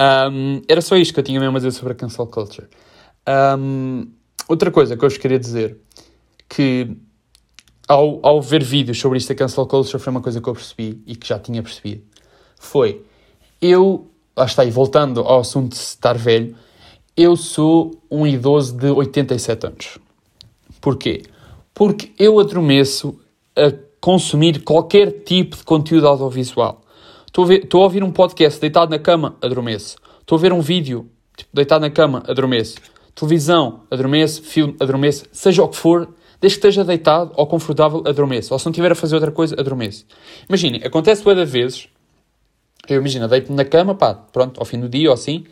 Um, 0.01 0.62
era 0.68 0.81
só 0.81 0.96
isto 0.96 1.14
que 1.14 1.20
eu 1.20 1.25
tinha 1.25 1.38
mesmo 1.38 1.59
a 1.59 1.61
dizer 1.61 1.70
sobre 1.70 1.92
a 1.92 1.96
cancel 1.96 2.27
culture. 2.27 2.66
Um, 3.57 4.11
outra 4.49 4.72
coisa 4.72 4.96
que 4.96 5.05
eu 5.05 5.09
vos 5.09 5.16
queria 5.16 5.38
dizer, 5.38 5.77
que 6.49 6.96
ao, 7.87 8.20
ao 8.22 8.42
ver 8.42 8.62
vídeos 8.62 8.99
sobre 8.99 9.18
isto 9.18 9.29
da 9.29 9.35
cancel 9.35 9.66
culture 9.66 10.03
foi 10.03 10.11
uma 10.11 10.20
coisa 10.20 10.40
que 10.40 10.49
eu 10.49 10.55
percebi 10.55 11.03
e 11.07 11.14
que 11.14 11.27
já 11.27 11.38
tinha 11.38 11.62
percebido. 11.62 12.03
Foi, 12.59 13.03
eu, 13.61 14.07
lá 14.37 14.44
está 14.44 14.62
aí, 14.62 14.70
voltando 14.70 15.20
ao 15.20 15.40
assunto 15.40 15.72
de 15.72 15.77
estar 15.77 16.16
velho, 16.16 16.57
eu 17.16 17.37
sou 17.37 17.94
um 18.11 18.27
idoso 18.27 18.77
de 18.77 18.90
87 18.90 19.66
anos. 19.66 19.99
Porquê? 20.81 21.22
Porque 21.72 22.12
eu 22.18 22.38
adormeço 22.38 23.18
a 23.57 23.72
consumir 24.01 24.62
qualquer 24.62 25.11
tipo 25.25 25.57
de 25.57 25.64
conteúdo 25.64 26.07
audiovisual. 26.07 26.83
Estou 27.27 27.44
a, 27.81 27.83
a 27.83 27.85
ouvir 27.85 28.03
um 28.05 28.12
podcast 28.12 28.61
deitado 28.61 28.90
na 28.90 28.99
cama, 28.99 29.37
adormeço. 29.42 29.96
Estou 30.20 30.38
a 30.38 30.40
ver 30.40 30.53
um 30.53 30.61
vídeo 30.61 31.09
tipo, 31.37 31.51
deitado 31.53 31.83
na 31.83 31.90
cama, 31.90 32.22
adormeço. 32.27 32.77
Televisão, 33.14 33.81
adormeço. 33.90 34.42
Filme, 34.42 34.77
adormeço. 34.81 35.25
Seja 35.33 35.62
o 35.62 35.68
que 35.68 35.77
for, 35.77 36.09
desde 36.40 36.59
que 36.59 36.66
esteja 36.66 36.85
deitado 36.85 37.33
ou 37.35 37.46
confortável, 37.46 38.03
adormeço. 38.07 38.53
Ou 38.53 38.59
se 38.59 38.66
não 38.66 38.70
estiver 38.70 38.92
a 38.92 38.94
fazer 38.94 39.14
outra 39.14 39.31
coisa, 39.31 39.55
adormeço. 39.59 40.07
Imaginem, 40.49 40.83
acontece 40.85 41.22
bué 41.22 41.44
vezes. 41.44 41.88
Eu 42.88 43.01
imagino, 43.01 43.27
deito-me 43.27 43.57
na 43.57 43.64
cama, 43.64 43.94
pá, 43.94 44.14
pronto, 44.14 44.61
ao 44.61 44.64
fim 44.64 44.79
do 44.79 44.88
dia 44.88 45.09
ou 45.09 45.14
assim. 45.14 45.44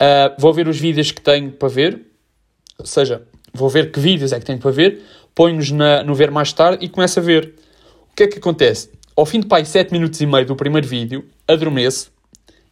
Uh, 0.00 0.34
vou 0.38 0.52
ver 0.52 0.68
os 0.68 0.78
vídeos 0.78 1.10
que 1.10 1.20
tenho 1.20 1.52
para 1.52 1.68
ver. 1.68 2.06
Ou 2.78 2.86
seja, 2.86 3.22
vou 3.52 3.68
ver 3.68 3.90
que 3.90 4.00
vídeos 4.00 4.32
é 4.32 4.38
que 4.38 4.46
tenho 4.46 4.58
para 4.58 4.70
ver. 4.70 5.02
Ponho-nos 5.34 5.70
no 5.70 6.14
ver 6.14 6.30
mais 6.30 6.52
tarde 6.52 6.84
e 6.84 6.88
começo 6.88 7.18
a 7.18 7.22
ver. 7.22 7.54
O 8.10 8.16
que 8.16 8.22
é 8.22 8.26
que 8.26 8.38
acontece? 8.38 8.90
Ao 9.14 9.26
fim 9.26 9.40
de 9.40 9.46
pai 9.46 9.64
7 9.64 9.92
minutos 9.92 10.20
e 10.20 10.26
meio 10.26 10.46
do 10.46 10.56
primeiro 10.56 10.86
vídeo, 10.86 11.26
adormeço 11.46 12.10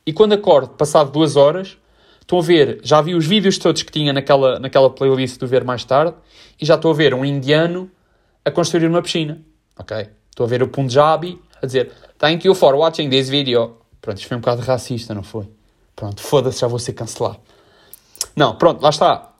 e 0.07 0.13
quando 0.13 0.35
acordo, 0.35 0.69
passado 0.69 1.11
2 1.11 1.37
horas, 1.37 1.79
estou 2.25 2.41
a 2.41 2.43
ver, 2.43 2.81
já 2.83 3.01
vi 3.01 3.15
os 3.15 3.27
vídeos 3.27 3.59
todos 3.59 3.83
que 3.83 3.93
tinha 3.93 4.13
naquela, 4.13 4.59
naquela 4.59 4.91
playlist 4.91 5.39
do 5.39 5.47
ver 5.47 5.63
mais 5.63 5.85
tarde 5.85 6.15
e 6.61 6.65
já 6.65 6.75
estou 6.75 6.91
a 6.91 6.95
ver 6.95 7.15
um 7.15 7.25
indiano 7.25 7.91
a 8.45 8.51
construir 8.51 8.87
uma 8.87 9.03
piscina. 9.03 9.41
Ok? 9.79 10.09
Estou 10.31 10.45
a 10.45 10.49
ver 10.49 10.63
o 10.63 10.69
Punjabi 10.69 11.41
a 11.63 11.67
dizer 11.67 11.93
Thank 12.19 12.47
you 12.47 12.55
for 12.55 12.75
watching 12.75 13.11
this 13.11 13.29
video. 13.29 13.77
Pronto, 14.01 14.19
isto 14.19 14.29
foi 14.29 14.37
um 14.37 14.41
bocado 14.41 14.63
racista, 14.63 15.15
não 15.15 15.23
foi? 15.23 15.47
Pronto, 15.95 16.21
foda-se, 16.21 16.61
já 16.61 16.67
vou 16.67 16.79
ser 16.79 16.93
cancelado. 16.93 17.39
Não, 18.35 18.57
pronto, 18.57 18.83
lá 18.83 18.91
está. 18.91 19.33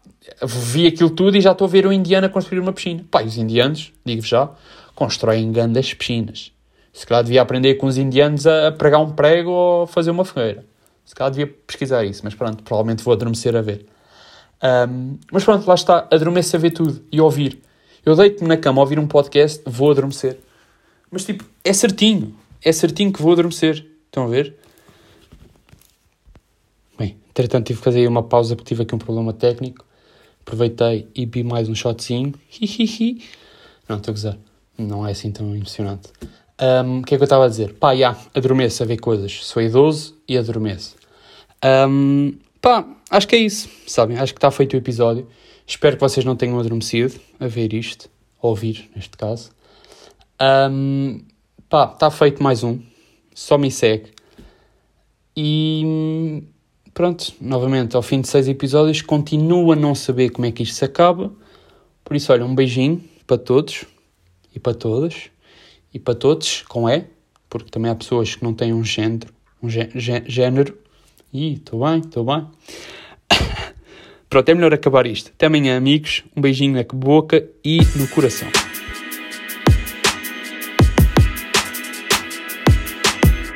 Vi 0.43 0.87
aquilo 0.87 1.11
tudo 1.11 1.37
e 1.37 1.41
já 1.41 1.53
estou 1.53 1.67
a 1.67 1.71
ver 1.71 1.87
o 1.87 1.93
indiano 1.93 2.27
a 2.27 2.31
construir 2.31 2.61
uma 2.61 2.73
piscina. 2.73 3.05
Pá, 3.11 3.23
os 3.23 3.37
indianos, 3.37 3.93
digo 4.05 4.23
já, 4.23 4.51
constroem 4.95 5.51
grandes 5.53 5.93
piscinas. 5.95 6.53
Se 6.93 7.07
calhar 7.07 7.25
devia 7.25 7.43
aprender 7.43 7.75
com 7.75 7.87
os 7.87 7.99
indianos 7.99 8.47
a 8.47 8.71
pregar 8.73 9.01
um 9.01 9.11
prego 9.11 9.51
ou 9.51 9.87
fazer 9.87 10.11
uma 10.11 10.25
fogueira. 10.25 10.65
Se 11.05 11.15
calhar 11.15 11.31
devia 11.31 11.47
pesquisar 11.67 12.05
isso, 12.05 12.23
mas 12.25 12.35
pronto, 12.35 12.63
provavelmente 12.63 13.03
vou 13.03 13.13
adormecer 13.13 13.55
a 13.57 13.61
ver. 13.61 13.87
Um, 14.63 15.19
mas 15.31 15.45
pronto, 15.45 15.67
lá 15.67 15.75
está, 15.75 16.09
adormeço 16.11 16.57
a 16.57 16.59
ver 16.59 16.71
tudo 16.71 17.05
e 17.13 17.21
ouvir. 17.21 17.61
Eu 18.05 18.17
deito-me 18.17 18.49
na 18.49 18.57
cama 18.57 18.81
a 18.81 18.85
ouvir 18.85 18.99
um 18.99 19.07
podcast, 19.07 19.63
vou 19.67 19.91
adormecer. 19.91 20.39
Mas 21.11 21.25
tipo, 21.25 21.45
é 21.63 21.73
certinho, 21.73 22.35
é 22.63 22.73
certinho 22.73 23.13
que 23.13 23.21
vou 23.21 23.33
adormecer. 23.33 23.87
Estão 24.07 24.25
a 24.25 24.29
ver? 24.29 24.57
Bem, 26.99 27.17
entretanto 27.29 27.67
tive 27.67 27.79
que 27.79 27.85
fazer 27.85 28.01
aí 28.01 28.07
uma 28.07 28.23
pausa 28.23 28.57
porque 28.57 28.69
tive 28.69 28.83
aqui 28.83 28.95
um 28.95 28.99
problema 28.99 29.33
técnico. 29.33 29.85
Aproveitei 30.41 31.09
e 31.15 31.27
vi 31.27 31.43
mais 31.43 31.69
um 31.69 31.75
shotzinho. 31.75 32.35
Não, 33.89 33.97
estou 33.97 34.13
a 34.13 34.15
gozar. 34.15 34.39
Não 34.77 35.07
é 35.07 35.13
assim 35.13 35.31
tão 35.31 35.55
emocionante. 35.55 36.09
Um, 36.61 37.01
o 37.01 37.03
que 37.03 37.15
é 37.15 37.19
que 37.19 37.23
eu 37.23 37.27
estava 37.27 37.47
a 37.47 37.49
dizer? 37.49 37.75
Pá, 37.75 37.97
já, 37.97 38.17
adormeço 38.35 38.83
a 38.83 38.87
ver 38.87 38.99
coisas. 38.99 39.45
Sou 39.45 39.63
idoso 39.63 40.17
e 40.29 40.39
adormeço. 40.39 40.97
Um, 41.89 42.35
pá, 42.61 42.87
acho 43.11 43.27
que 43.27 43.35
é 43.35 43.39
isso, 43.39 43.69
sabem? 43.87 44.19
Acho 44.19 44.33
que 44.33 44.39
está 44.39 44.51
feito 44.51 44.75
o 44.75 44.77
episódio. 44.77 45.27
Espero 45.67 45.97
que 45.97 46.01
vocês 46.01 46.25
não 46.25 46.37
tenham 46.37 46.59
adormecido 46.59 47.19
a 47.41 47.47
ver 47.47 47.73
isto, 47.73 48.09
a 48.41 48.47
ouvir, 48.47 48.89
neste 48.95 49.17
caso. 49.17 49.51
Um, 50.71 51.23
pá, 51.69 51.91
está 51.93 52.11
feito 52.11 52.43
mais 52.43 52.63
um. 52.63 52.79
Só 53.35 53.59
me 53.59 53.71
segue. 53.71 54.13
E 55.37 56.45
pronto, 56.93 57.33
novamente, 57.41 57.97
ao 57.97 58.03
fim 58.03 58.21
de 58.21 58.29
seis 58.29 58.47
episódios, 58.47 59.03
continuo 59.03 59.73
a 59.73 59.77
não 59.77 59.95
saber 59.95 60.31
como 60.31 60.47
é 60.47 60.53
que 60.53 60.63
isto 60.63 60.77
se 60.77 60.85
acaba. 60.85 61.33
Por 62.05 62.15
isso, 62.15 62.33
olha, 62.33 62.45
um 62.45 62.55
beijinho 62.55 63.03
para 63.27 63.39
todos 63.39 63.87
e 64.55 64.61
para 64.61 64.75
todas 64.75 65.34
e 65.95 65.99
para 65.99 66.15
todos, 66.15 66.63
com 66.69 66.89
E, 66.89 67.05
porque 67.49 67.71
também 67.71 67.91
há 67.91 67.95
pessoas 67.95 68.35
que 68.35 68.43
não 68.43 68.53
têm 68.53 68.75
um 68.75 68.85
género, 68.85 69.33
um 69.63 69.71
gé- 69.71 69.89
gé- 69.95 70.25
género. 70.27 70.77
Ih, 71.33 71.55
estou 71.55 71.87
bem, 71.89 72.01
estou 72.01 72.25
bem. 72.25 72.47
Pronto, 74.29 74.49
é 74.49 74.55
melhor 74.55 74.75
acabar 74.75 75.07
isto. 75.07 75.31
Até 75.35 75.47
amanhã, 75.47 75.77
amigos. 75.77 76.25
Um 76.37 76.41
beijinho 76.41 76.75
na 76.75 76.83
boca 76.93 77.49
e 77.65 77.79
no 77.97 78.09
coração. 78.09 78.49